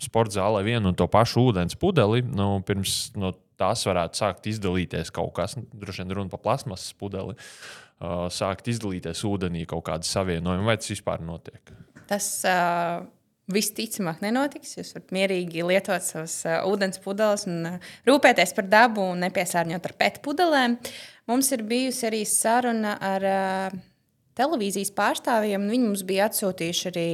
sporta 0.00 0.38
zālē 0.38 0.62
vienu 0.64 0.88
un 0.88 0.96
to 0.96 1.04
pašu 1.10 1.50
ūdens 1.50 1.76
pudeli. 1.76 2.22
Nu, 2.24 2.62
pirms 2.64 3.10
no 3.20 3.34
tās 3.60 3.84
varētu 3.86 4.18
sākt 4.22 4.48
izdalīties 4.50 5.12
kaut 5.14 5.34
kas, 5.36 5.58
nu, 5.58 5.66
droši 5.82 6.02
vien 6.02 6.16
runa 6.16 6.32
par 6.32 6.42
plasmasas 6.46 6.94
pudeli, 6.98 7.36
sākt 8.34 8.70
izdalīties 8.72 9.22
ūdenī 9.28 9.66
kaut 9.70 9.84
kāda 9.90 10.08
savienojuma, 10.08 10.72
vai 10.72 10.78
tas 10.80 10.90
vispār 10.90 11.22
notiek. 11.26 11.74
Tas 12.10 12.28
uh, 12.48 13.04
visticamāk 13.50 14.22
nenotiks. 14.22 14.76
Jūs 14.78 14.92
varat 14.96 15.14
mierīgi 15.14 15.64
lietot 15.66 16.04
savus 16.06 16.40
uh, 16.46 16.60
ūdens 16.68 17.00
pudeles 17.02 17.46
un 17.50 17.74
uh, 17.74 17.94
rūpēties 18.08 18.54
par 18.56 18.68
dabu 18.70 19.04
un 19.12 19.24
nepiesārņot 19.26 19.88
ar 19.88 19.96
pētu 19.98 20.22
pudelēm. 20.24 20.78
Mums 21.30 21.50
ir 21.54 21.64
bijusi 21.66 22.06
arī 22.08 22.22
saruna 22.28 22.96
ar 23.02 23.26
uh, 23.26 23.80
televīzijas 24.38 24.92
pārstāvjiem. 24.96 25.70
Viņi 25.70 25.88
mums 25.88 26.04
bija 26.06 26.28
atsūtījuši 26.30 26.92
arī 26.92 27.08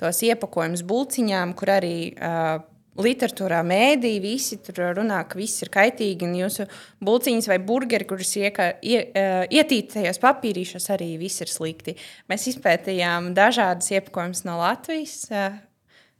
tos 0.00 0.20
iepakojumus 0.26 0.84
bulciņām, 0.88 1.56
kur 1.58 1.78
arī. 1.78 1.96
Uh, 2.16 2.66
Literatūrā 3.00 3.60
mēdī 3.64 4.10
visi 4.20 4.58
tur 4.60 4.80
runā, 4.98 5.20
ka 5.30 5.38
viss 5.38 5.62
ir 5.62 5.70
kaitīgi, 5.72 6.26
un 6.26 6.34
jūsu 6.36 6.66
buļciņas 7.06 7.46
vai 7.48 7.56
burgeri, 7.62 8.04
kurus 8.04 8.34
ieka, 8.36 8.66
ie, 8.82 8.98
uh, 9.14 9.46
ietīt 9.46 9.94
tajos 9.94 10.18
papīrīšos, 10.20 10.90
arī 10.92 11.14
viss 11.22 11.40
ir 11.40 11.48
slikti. 11.48 11.94
Mēs 12.28 12.48
izpētījām 12.50 13.30
dažādas 13.38 13.88
iepakojumus 13.94 14.42
no 14.44 14.58
Latvijas. 14.60 15.14
Uh, 15.30 15.54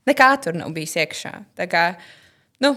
nekā 0.09 0.31
tur 0.45 0.57
nav 0.59 0.73
bijis 0.77 0.97
iekšā. 1.01 1.33
Tā 1.59 1.67
kā, 1.71 1.85
nu, 2.65 2.75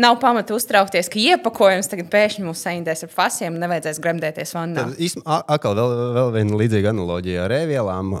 nav 0.00 0.16
pamata 0.22 0.54
uztraukties, 0.56 1.10
ka 1.12 1.20
iepakojums 1.20 1.90
tagad 1.90 2.10
pēkšņi 2.12 2.46
mūs 2.46 2.64
saindēs 2.66 3.06
ar 3.06 3.12
fasiem 3.12 3.56
un 3.56 3.62
nevajadzēs 3.64 4.00
gremdēties 4.02 4.54
vannā. 4.56 4.88
Īstenībā 4.96 5.42
atkal 5.56 5.76
vēl, 5.78 5.94
vēl 6.18 6.34
viena 6.38 6.58
līdzīga 6.62 6.92
analoģija 6.94 7.46
ar 7.46 7.56
ēvielām. 7.62 8.16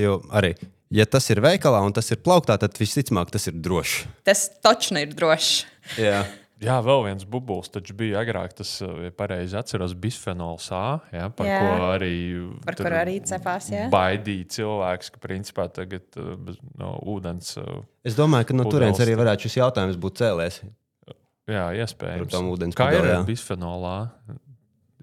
Jo 0.00 0.18
arī, 0.36 0.54
ja 0.94 1.08
tas 1.10 1.28
ir 1.34 1.42
veikalā 1.44 1.82
un 1.86 1.94
tas 1.96 2.10
ir 2.14 2.22
plauktā, 2.24 2.58
tad 2.62 2.78
visticamāk 2.80 3.32
tas 3.34 3.48
ir 3.50 3.58
droši. 3.58 4.06
Tas 4.26 4.48
taču 4.64 4.98
ir 5.00 5.14
drošs. 5.16 5.64
Jā. 6.00 6.24
Jā, 6.64 6.78
vēl 6.80 7.02
viens 7.04 7.24
bubulis, 7.28 7.68
taču 7.68 7.92
bija 7.98 8.22
agrāk, 8.22 8.54
tas, 8.56 8.70
ja 8.80 9.10
pareizi 9.12 9.58
atceros, 9.60 9.92
bisfenols 10.00 10.70
A, 10.72 11.02
jā, 11.12 11.26
par 11.36 11.48
Jā. 11.50 11.58
ko 11.60 11.88
arī, 11.90 12.12
Par 12.64 12.78
tur 12.78 12.96
arī 12.96 13.18
cepās, 13.28 13.66
jā. 13.74 13.82
baidīja 13.92 14.48
cilvēks, 14.56 15.10
ka 15.12 15.20
principā 15.20 15.66
tagad 15.68 16.16
uh, 16.16 16.30
bez, 16.40 16.56
no 16.80 16.94
ūdens. 17.12 17.52
uh, 17.60 17.82
Es 18.08 18.16
domāju, 18.16 18.48
ka 18.48 18.56
no 18.56 18.64
turienes 18.72 19.02
arī 19.04 19.18
varētu 19.20 19.50
šis 19.50 19.58
jautājums 19.60 20.00
būt 20.00 20.22
cēlēs. 20.22 20.62
Jā, 21.46 21.66
iespējams. 21.84 22.32
Kā 22.74 22.88
ir 22.94 23.02
pudelēm. 23.04 23.20
ar 23.20 23.28
bisfenolā? 23.28 23.96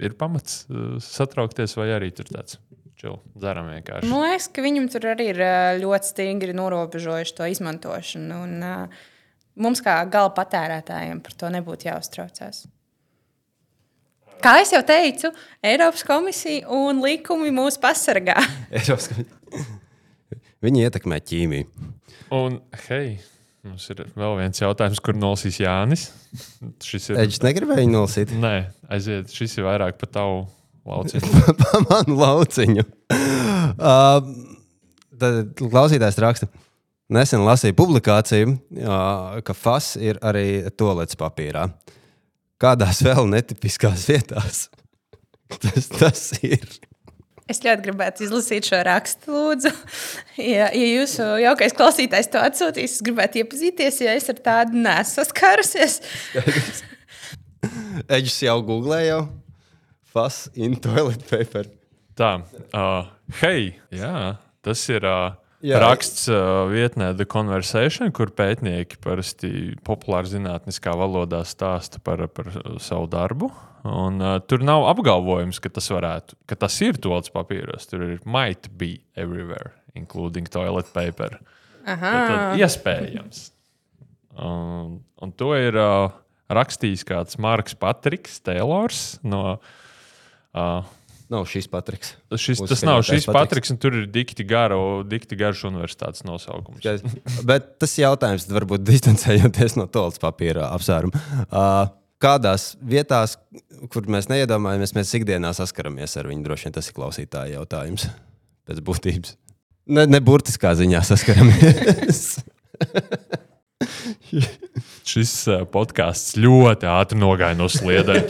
Ir 0.01 0.17
pamats 0.17 0.63
uh, 0.73 0.97
satraukties, 1.05 1.77
vai 1.77 1.91
arī 1.93 2.09
tur 2.17 2.33
tāds 2.33 2.57
čil, 2.97 3.19
dzeram 3.37 3.69
vienkārši. 3.69 4.09
Man 4.09 4.25
liekas, 4.25 4.49
ka 4.49 4.65
viņam 4.65 4.89
tur 4.89 5.05
arī 5.13 5.29
ir 5.35 5.39
ļoti 5.85 6.09
stingri 6.15 6.53
norobežojuši 6.57 7.35
to 7.37 7.47
izmantošanu. 7.53 8.41
Un, 8.47 8.57
ā, 8.65 8.75
mums, 9.55 9.81
kā 9.83 9.99
gala 10.11 10.31
patērētājiem, 10.35 11.21
par 11.23 11.35
to 11.37 11.51
nebūtu 11.53 11.89
jāuztraucās. 11.89 12.63
Kā 14.43 14.57
jau 14.67 14.81
teicu, 14.83 15.29
Eiropas 15.63 16.03
komisija 16.03 16.67
un 16.75 16.99
likumi 17.03 17.51
mūs 17.55 17.77
pasargā. 17.79 18.35
Eiropas 18.75 19.07
Komisija. 19.11 19.69
Viņi 20.63 20.83
ietekmē 20.87 21.19
ķīmiju. 21.23 21.67
Un, 22.35 22.57
hei, 22.87 23.17
mums 23.67 23.85
ir 23.91 24.03
vēl 24.15 24.37
viens 24.39 24.61
jautājums, 24.61 25.01
kur 25.03 25.15
nolasīs 25.19 25.59
Jānis. 25.59 26.05
Šis 26.83 27.11
ir. 27.11 27.19
Eģis 27.25 27.41
negribēja 27.43 27.83
viņu 27.83 27.95
nolasīt. 27.97 28.31
Nē, 28.39 28.53
aiziet, 28.95 29.31
šis 29.35 29.57
ir 29.59 29.67
vairāk 29.67 29.99
par 29.99 30.11
tavu 30.15 30.37
lauciņu. 30.87 31.43
pa 31.61 31.83
manu 31.89 32.17
lauciņu. 32.19 32.87
Uh, 33.13 34.31
tad 35.23 35.53
klausītājs 35.59 36.19
raksta. 36.23 36.51
Nesen 37.13 37.43
lasīju 37.45 37.75
publikāciju, 37.77 38.55
ka 39.45 39.53
FAS 39.53 39.93
ir 40.01 40.17
arī 40.25 40.63
toaletes 40.79 41.17
papīrā. 41.19 41.67
Kādās 42.61 43.03
vēl 43.05 43.27
netipiskās 43.29 44.07
vietās 44.09 44.63
tas, 45.61 45.89
tas 45.91 46.23
ir? 46.41 46.63
Es 47.51 47.59
ļoti 47.61 47.83
gribētu 47.85 48.23
izlasīt 48.25 48.69
šo 48.69 48.79
rakstu, 48.87 49.33
lūdzu. 49.35 49.73
Ja, 50.41 50.71
ja 50.73 50.87
jūsu 50.87 51.25
jaukais 51.43 51.75
klausītājs 51.77 52.31
to 52.33 52.41
atsūtīs, 52.41 52.95
es 52.95 53.03
gribētu 53.05 53.43
iepazīties, 53.43 53.99
ja 54.01 54.15
es 54.17 54.25
ar 54.33 54.39
tādu 54.41 54.79
nesu 54.81 55.19
saskārusies. 55.19 55.99
Eģis 58.17 58.39
jau 58.47 58.57
googlēja, 58.65 59.11
jau 59.11 59.21
FAS 60.15 60.47
in 60.57 60.79
toilet 60.81 61.21
paper. 61.29 61.69
Tā, 62.17 62.31
uh, 62.73 63.13
hei, 63.43 63.75
jā, 63.93 64.33
tas 64.65 64.87
ir. 64.89 65.05
Uh, 65.05 65.42
Jā. 65.63 65.79
Raksts 65.79 66.25
uh, 66.27 66.65
vietnē 66.67 67.13
The 67.15 67.23
Conversation, 67.29 68.11
kur 68.11 68.33
pētnieki 68.35 68.97
parasti 69.03 69.51
populāri 69.87 70.33
zinātniskā 70.33 70.91
valodā 70.99 71.39
stāsta 71.47 72.01
par, 72.03 72.25
par 72.35 72.49
savu 72.83 73.07
darbu. 73.11 73.47
Un, 73.87 74.19
uh, 74.19 74.37
tur 74.43 74.63
nav 74.63 74.89
apgalvojums, 74.91 75.61
ka 75.63 75.71
tas, 75.71 75.87
varētu, 75.91 76.35
ka 76.51 76.57
tas 76.59 76.75
ir 76.83 76.99
toals 77.03 77.31
papīros. 77.31 77.87
Tur 77.87 78.03
ir 78.09 78.19
might 78.27 78.67
be 78.75 78.97
everywhere, 79.15 79.71
including 79.95 80.51
toilet 80.51 80.91
paper. 80.91 81.39
Aha, 81.87 82.11
Tad 82.11 82.59
iespējams. 82.59 83.45
Un, 84.43 84.97
un 85.23 85.33
to 85.39 85.53
ir 85.55 85.79
uh, 85.79 86.11
rakstījis 86.51 87.05
kāds 87.07 87.39
Marks 87.39 87.75
Patriks 87.79 88.41
Taylors 88.43 89.13
no. 89.23 89.61
Uh, 90.53 90.83
Nav 91.31 91.45
šis 91.49 91.67
Patriks. 91.71 92.13
Šis, 92.35 92.59
Mūsu 92.59 92.73
tas 92.73 92.83
nav 92.85 93.01
šis 93.05 93.25
Patriks. 93.25 93.37
Patriks, 93.37 93.71
un 93.73 93.79
tur 93.81 93.95
ir 94.01 94.07
dikti, 94.11 94.45
garo, 94.47 94.79
dikti 95.07 95.37
garš 95.39 95.65
universitātes 95.69 96.25
nosaukums. 96.27 96.83
Bet 97.47 97.75
tas 97.81 97.95
jautājums 97.97 98.47
varbūt 98.51 98.83
distancējoties 98.87 99.77
no 99.79 99.87
toaletes 99.91 100.21
papīra 100.21 100.69
apsvēruma. 100.75 101.23
Uh, 101.47 101.85
kādās 102.23 102.73
vietās, 102.79 103.37
kur 103.93 104.07
mēs 104.11 104.29
neiedomājamies, 104.31 104.95
mēs 104.97 105.13
ikdienā 105.19 105.53
saskaramies 105.57 106.17
ar 106.19 106.29
viņu, 106.31 106.45
droši 106.45 106.69
vien 106.69 106.75
tas 106.77 106.89
ir 106.89 106.97
klausītāja 106.97 107.57
jautājums 107.57 108.07
pēc 108.67 108.83
būtības. 108.85 109.37
Ne, 109.93 110.05
ne 110.07 110.19
burtiskā 110.23 110.71
ziņā 110.79 111.01
saskaramies. 111.07 112.21
Šis 115.13 115.33
podkāsts 115.73 116.37
ļoti 116.39 116.87
ātri 116.87 117.19
nogāja 117.19 117.57
no 117.59 117.67
sliedēm. 117.69 118.23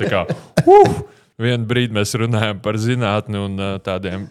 Uh, 0.66 1.04
Vienu 1.44 1.68
brīdi 1.70 1.96
mēs 1.98 2.14
runājam 2.20 2.60
par 2.64 2.78
zinātni 2.82 3.40
un 3.42 3.60
tādiem 3.86 4.28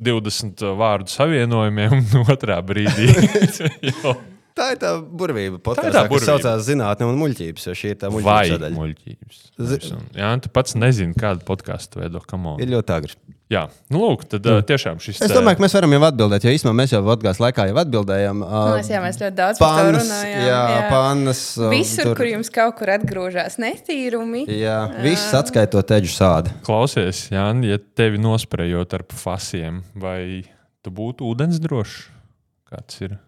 20 0.00 0.62
vārdu 0.80 1.12
savienojumiem, 1.12 1.96
un 1.98 2.26
otrā 2.34 2.60
brīdī 2.64 3.08
tā 4.60 4.70
ir 4.74 4.78
tā 4.82 4.92
burvība. 5.00 5.60
Tā 5.64 5.88
ir 5.88 5.94
tā 5.96 6.04
burvība. 6.10 6.26
saucās 6.34 6.64
zinātne 6.68 7.08
un 7.08 7.18
muļķības, 7.20 7.66
jo 7.70 7.74
šī 7.82 7.92
ir 7.94 7.98
tā 8.02 8.10
vai 8.12 8.20
muļķības 8.22 8.54
sadaļa. 8.54 8.78
muļķības. 8.78 9.42
Zi- 9.70 10.00
Jā, 10.20 10.30
tu 10.44 10.52
pats 10.56 10.76
nezini, 10.78 11.16
kādu 11.20 11.44
podkāstu 11.48 12.02
veido. 12.02 12.22
come 12.28 12.54
on. 12.54 12.60
Ir 12.64 12.72
ļoti 12.74 12.96
agri. 12.96 13.14
Jā, 13.50 13.64
nu, 13.90 13.98
lūk, 14.04 14.20
tad 14.30 14.44
uh, 14.46 14.60
tiešām 14.62 15.00
šis. 15.02 15.16
Es 15.26 15.32
domāju, 15.34 15.58
ka 15.58 15.64
mēs 15.64 15.72
varam 15.74 15.90
jau 15.96 15.98
atbildēt, 16.06 16.44
jo 16.46 16.52
īstenībā 16.54 16.74
mēs 16.78 16.92
jau 16.94 17.00
podkāstu 17.02 17.42
laikā 17.42 17.64
jau 17.66 17.78
atbildējām. 17.82 18.44
Uh, 18.46 18.68
Mēs, 18.76 18.90
jā, 18.92 19.00
mēs 19.02 19.18
ļoti 19.18 19.34
daudz 19.40 19.58
par 19.58 19.72
to 19.74 19.80
Pannas, 19.88 20.04
runājām. 20.06 20.44
jā, 20.46 20.60
pannas. 20.92 21.40
uh, 21.58 21.72
Visur, 21.72 22.04
tur- 22.06 22.20
kur 22.20 22.28
jums 22.30 22.52
kaut 22.54 22.76
kur 22.78 22.92
atgrūžās 22.94 23.58
netīrumi, 23.58 24.44
Jā, 24.54 24.76
viss 25.02 25.34
atskaitot 25.34 25.88
teģu 25.90 26.12
sādi. 26.14 26.54
Klausies, 26.68 27.24
Jānis, 27.34 27.72
ja 27.74 27.80
tevi 27.98 28.22
nosprejot 28.22 28.94
ar 29.00 29.04
fasiem, 29.18 29.82
vai 29.98 30.44
tu 30.86 30.94
būtu 30.94 31.26
ūdens 31.34 31.58
drošs? 31.66 32.06
Kāds 32.70 33.02
ir? 33.02 33.18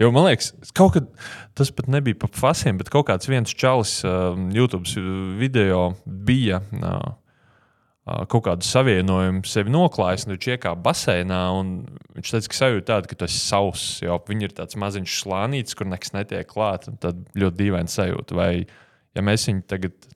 Jo 0.00 0.08
man 0.08 0.24
liekas, 0.30 0.54
kaut 0.72 0.94
kad 0.96 1.10
tas 1.52 1.68
pat 1.76 1.84
nebija 1.92 2.16
par 2.22 2.32
fasiem, 2.32 2.78
bet 2.80 2.88
kaut 2.88 3.10
kāds 3.12 3.28
viens 3.28 3.52
čalis 3.52 3.98
uh, 4.08 4.32
YouTube 4.56 4.88
video 5.36 5.90
bija. 6.08 6.62
Uh, 6.72 7.10
Kaut 8.30 8.44
kādu 8.46 8.66
savienojumu 8.66 9.42
sevi 9.48 9.72
noklājis, 9.72 10.26
nu, 10.26 10.36
viņš 10.36 10.48
iekāpa 10.56 10.82
baseinā. 10.88 11.40
un 11.56 11.74
Viņš 12.16 12.32
teica, 12.34 12.50
ka 12.50 12.58
sajūta 12.58 12.86
tāda, 12.88 13.08
ka 13.10 13.18
tas 13.22 13.34
ir 13.34 13.40
sauss, 13.40 13.98
jo 14.04 14.16
viņi 14.28 14.48
ir 14.48 14.54
tāds 14.56 14.76
maziņš 14.80 15.18
slānītis, 15.22 15.76
kur 15.78 15.88
nekas 15.88 16.12
netiek 16.16 16.48
klāts. 16.50 16.90
Tad 17.00 17.22
ļoti 17.38 17.62
dīvaini 17.62 17.92
sajūta. 17.92 18.36
Vai, 18.36 18.50
ja 19.16 19.24
mēs 19.24 19.46
viņu 19.48 19.64
tagad 19.70 20.10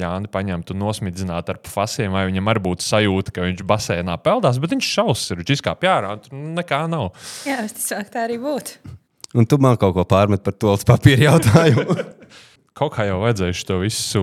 Jāni 0.00 0.30
paņemtu 0.32 0.72
un 0.72 0.80
nosmidzinātu 0.84 1.52
ar 1.52 1.58
fasiem, 1.68 2.14
vai 2.14 2.22
viņam 2.28 2.48
arī 2.52 2.62
būtu 2.64 2.86
sajūta, 2.86 3.34
ka 3.36 3.44
viņš 3.44 3.64
basēnā 3.68 4.14
peldās, 4.24 4.60
bet 4.62 4.72
viņš 4.72 4.92
šausmas 4.94 5.32
ir, 5.34 5.40
viņš 5.42 5.52
izkāpa 5.58 5.90
ārā, 5.92 6.14
un 6.14 6.22
tur 6.24 6.44
nekā 6.60 6.78
nav. 6.88 7.10
jā, 7.44 7.58
domāju, 7.66 8.06
tā 8.14 8.22
arī 8.24 8.38
būtu. 8.40 8.94
Un 9.36 9.46
tu 9.50 9.58
man 9.62 9.76
kaut 9.78 9.94
ko 9.98 10.06
pārmet 10.08 10.42
par 10.46 10.56
to 10.56 10.72
papīra 10.88 11.28
jautājumu. 11.32 11.98
Kaut 12.78 12.94
kā 12.94 13.04
jau 13.08 13.18
vajadzēja 13.22 13.64
to 13.66 13.78
visu 13.82 14.22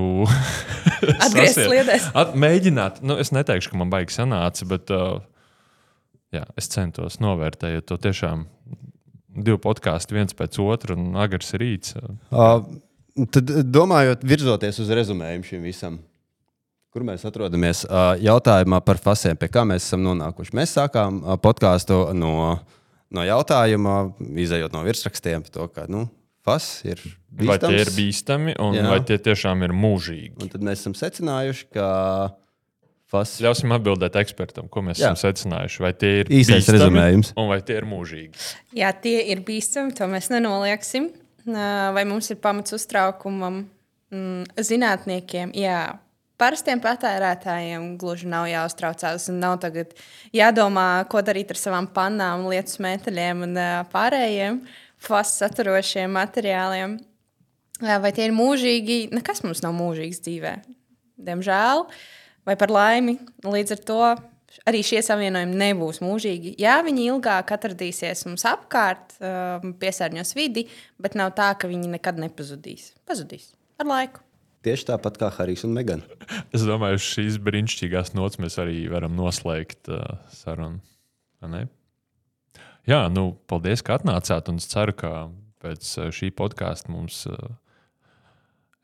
Atgriezt 1.26 1.58
sasiet. 1.58 1.68
sliedēs. 1.68 2.10
At, 2.18 2.36
mēģināt, 2.40 3.02
nu, 3.06 3.18
es 3.20 3.34
neteikšu, 3.36 3.74
ka 3.74 3.80
man 3.82 3.92
baigi 3.92 4.16
sanāca, 4.16 4.68
bet 4.70 4.94
uh, 4.96 5.20
jā, 6.36 6.46
es 6.60 6.70
centos 6.72 7.20
novērtēt 7.24 7.88
to 7.90 8.00
tiešām 8.02 8.46
divu 9.38 9.60
podkāstu 9.62 10.18
viens 10.18 10.34
pēc 10.38 10.58
otra, 10.64 10.96
un 10.98 11.18
agrs 11.20 11.54
rīts. 11.60 11.98
Uh, 12.32 12.64
tad, 13.34 13.52
domājot, 13.68 14.24
virzoties 14.28 14.80
uz 14.82 14.94
rezumējumu 14.96 15.46
šim 15.46 15.68
visam, 15.68 16.00
kur 16.96 17.06
mēs 17.06 17.28
atrodamies 17.28 17.84
uh, 17.86 18.16
jautājumā 18.24 18.80
par 18.86 19.02
fasēm, 19.04 19.38
pie 19.38 19.52
kā 19.54 19.68
mēs 19.68 19.86
esam 19.86 20.02
nonākuši. 20.08 20.56
Mēs 20.58 20.74
sākām 20.80 21.22
uh, 21.22 21.36
podkāstu 21.42 22.00
no, 22.18 22.56
no 23.14 23.28
jautājuma, 23.28 24.00
izējot 24.48 24.74
no 24.74 24.88
virsrakstiem, 24.88 25.46
par 25.46 25.54
to, 25.60 25.68
ka 25.76 25.86
nu, 25.92 26.08
fas 26.48 26.68
ir 26.88 27.02
bīstams. 27.04 27.50
Vai 27.52 27.58
tie 27.62 27.84
ir 27.84 27.92
bīstami, 27.94 28.56
un 28.64 28.78
Jā. 28.80 28.88
Vai 28.90 29.00
tie 29.06 29.20
tiešām 29.20 29.66
ir 29.68 29.76
mūžīgi? 29.76 30.34
Un 30.42 30.52
tad 30.54 30.64
mēs 30.66 30.82
esam 30.86 30.96
secinājuši, 30.98 31.68
ka 31.76 31.88
fas 33.12 33.36
Ļausim 33.44 33.72
atbildēt 33.76 34.18
ekspertam, 34.20 34.68
ko 34.72 34.84
mēs 34.88 35.00
Jā. 35.04 35.12
Esam 35.14 35.22
secinājuši. 35.28 35.84
Vai 35.84 35.94
tie 35.96 36.14
ir 36.24 36.32
bīstami, 36.32 36.66
rezumējums. 36.78 37.34
un 37.40 37.52
vai 37.52 37.60
tie 37.68 37.78
ir 37.82 37.88
mūžīgi? 37.88 38.48
Jā, 38.80 38.92
tie 39.04 39.20
ir 39.32 39.44
bīstami, 39.48 39.96
to 39.98 40.08
mēs 40.12 40.32
nenolieksim. 40.34 41.12
Vai 41.48 42.04
mums 42.08 42.28
ir 42.34 42.42
pamats 42.44 42.76
uztraukumam? 42.76 43.62
Mm, 44.12 44.44
Zinātniekiem, 44.60 45.54
jā. 45.56 45.80
Parastiem 46.38 46.78
patērētājiem 46.84 47.96
gluži 47.98 48.28
nav 48.30 48.46
jāuztraucās. 48.52 49.24
un 49.32 49.40
Nav 49.42 49.56
tagad 49.64 49.96
jādomā, 50.36 51.08
ko 51.10 51.24
darīt 51.26 51.50
ar 51.50 51.58
savām 51.58 51.88
pannām, 51.96 52.44
lietu 52.52 52.84
metāļiem 52.86 53.42
un 53.48 53.58
pārējiem 53.90 54.60
fast 55.02 55.42
saturošiem 55.42 56.12
materiāliem. 56.18 56.98
Vai 57.82 58.12
tie 58.16 58.26
ir 58.26 58.34
mūžīgi? 58.34 59.12
Nekas 59.14 59.44
mums 59.46 59.62
nav 59.62 59.76
mūžīgs 59.78 60.24
dzīvē. 60.26 60.56
Diemžēl, 61.28 61.86
vai 62.48 62.56
par 62.58 62.74
laimi, 62.74 63.18
līdz 63.46 63.76
ar 63.76 63.84
to 63.86 64.02
arī 64.68 64.82
šie 64.86 65.02
savienojumi 65.06 65.58
nebūs 65.60 66.02
mūžīgi. 66.02 66.56
Jā, 66.62 66.80
viņi 66.86 67.10
ilgāk 67.12 67.54
atradīsies 67.54 68.26
mums 68.30 68.46
apkārt, 68.50 69.18
piesārņos 69.82 70.34
vidi, 70.38 70.68
bet 71.02 71.18
nav 71.20 71.36
tā, 71.38 71.52
ka 71.60 71.70
viņi 71.70 71.94
nekad 71.98 72.22
nepazudīs. 72.22 72.94
Pazudīs 73.08 73.52
ar 73.78 73.90
laiku. 73.90 74.24
tieši 74.66 74.90
tāpat 74.90 75.20
kā 75.22 75.30
Harijs 75.32 75.64
un 75.68 75.76
Megana. 75.78 76.04
Es 76.56 76.66
domāju, 76.68 77.00
šīs 77.00 77.38
brīnišķīgās 77.44 78.16
nots 78.18 78.42
mēs 78.42 78.58
arī 78.62 78.88
varam 78.92 79.16
noslēgt 79.16 79.92
uh, 79.94 80.18
sarunu. 80.34 80.82
Jā, 82.88 83.06
nu, 83.12 83.34
paldies, 83.52 83.82
ka 83.84 83.98
atnācāt. 84.00 84.48
Un 84.48 84.62
es 84.62 84.68
ceru, 84.72 84.94
ka 84.96 85.14
pēc 85.64 85.88
uh, 86.00 86.12
šī 86.14 86.30
podkāsta 86.32 86.88
mums 86.94 87.26
uh, 87.28 87.36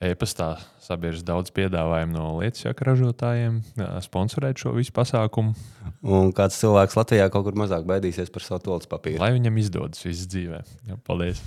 e-pastā 0.04 0.58
sabiedrīs 0.84 1.24
daudz 1.24 1.54
piedāvājumu 1.56 2.12
no 2.12 2.26
lietas 2.42 2.66
jaka 2.66 2.90
ražotājiem, 2.90 3.62
sponsorēt 4.04 4.60
šo 4.60 4.74
visu 4.76 4.92
pasākumu, 4.96 5.56
Un 6.04 6.34
kāds 6.36 6.58
cilvēks 6.60 6.98
Latvijā 7.00 7.30
kaut 7.32 7.46
kur 7.48 7.56
mazāk 7.56 7.86
baidīsies 7.88 8.32
par 8.34 8.44
savu 8.44 8.60
toaletes 8.66 8.90
papīru. 8.92 9.22
lai 9.24 9.32
viņam 9.38 9.62
izdodas 9.62 10.04
viss 10.04 10.28
dzīvē. 10.28 10.60
Jā, 10.90 11.00
paldies! 11.08 11.40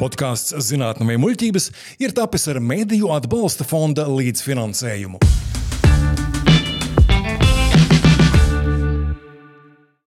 Podkāsts 0.00 0.56
Zinātnē, 0.64 1.16
muļķības 1.20 1.68
ir 2.00 2.16
tapis 2.16 2.48
ar 2.52 2.60
Mēdīju 2.64 3.12
atbalsta 3.12 3.68
fonda 3.68 4.08
līdzfinansējumu. 4.08 5.20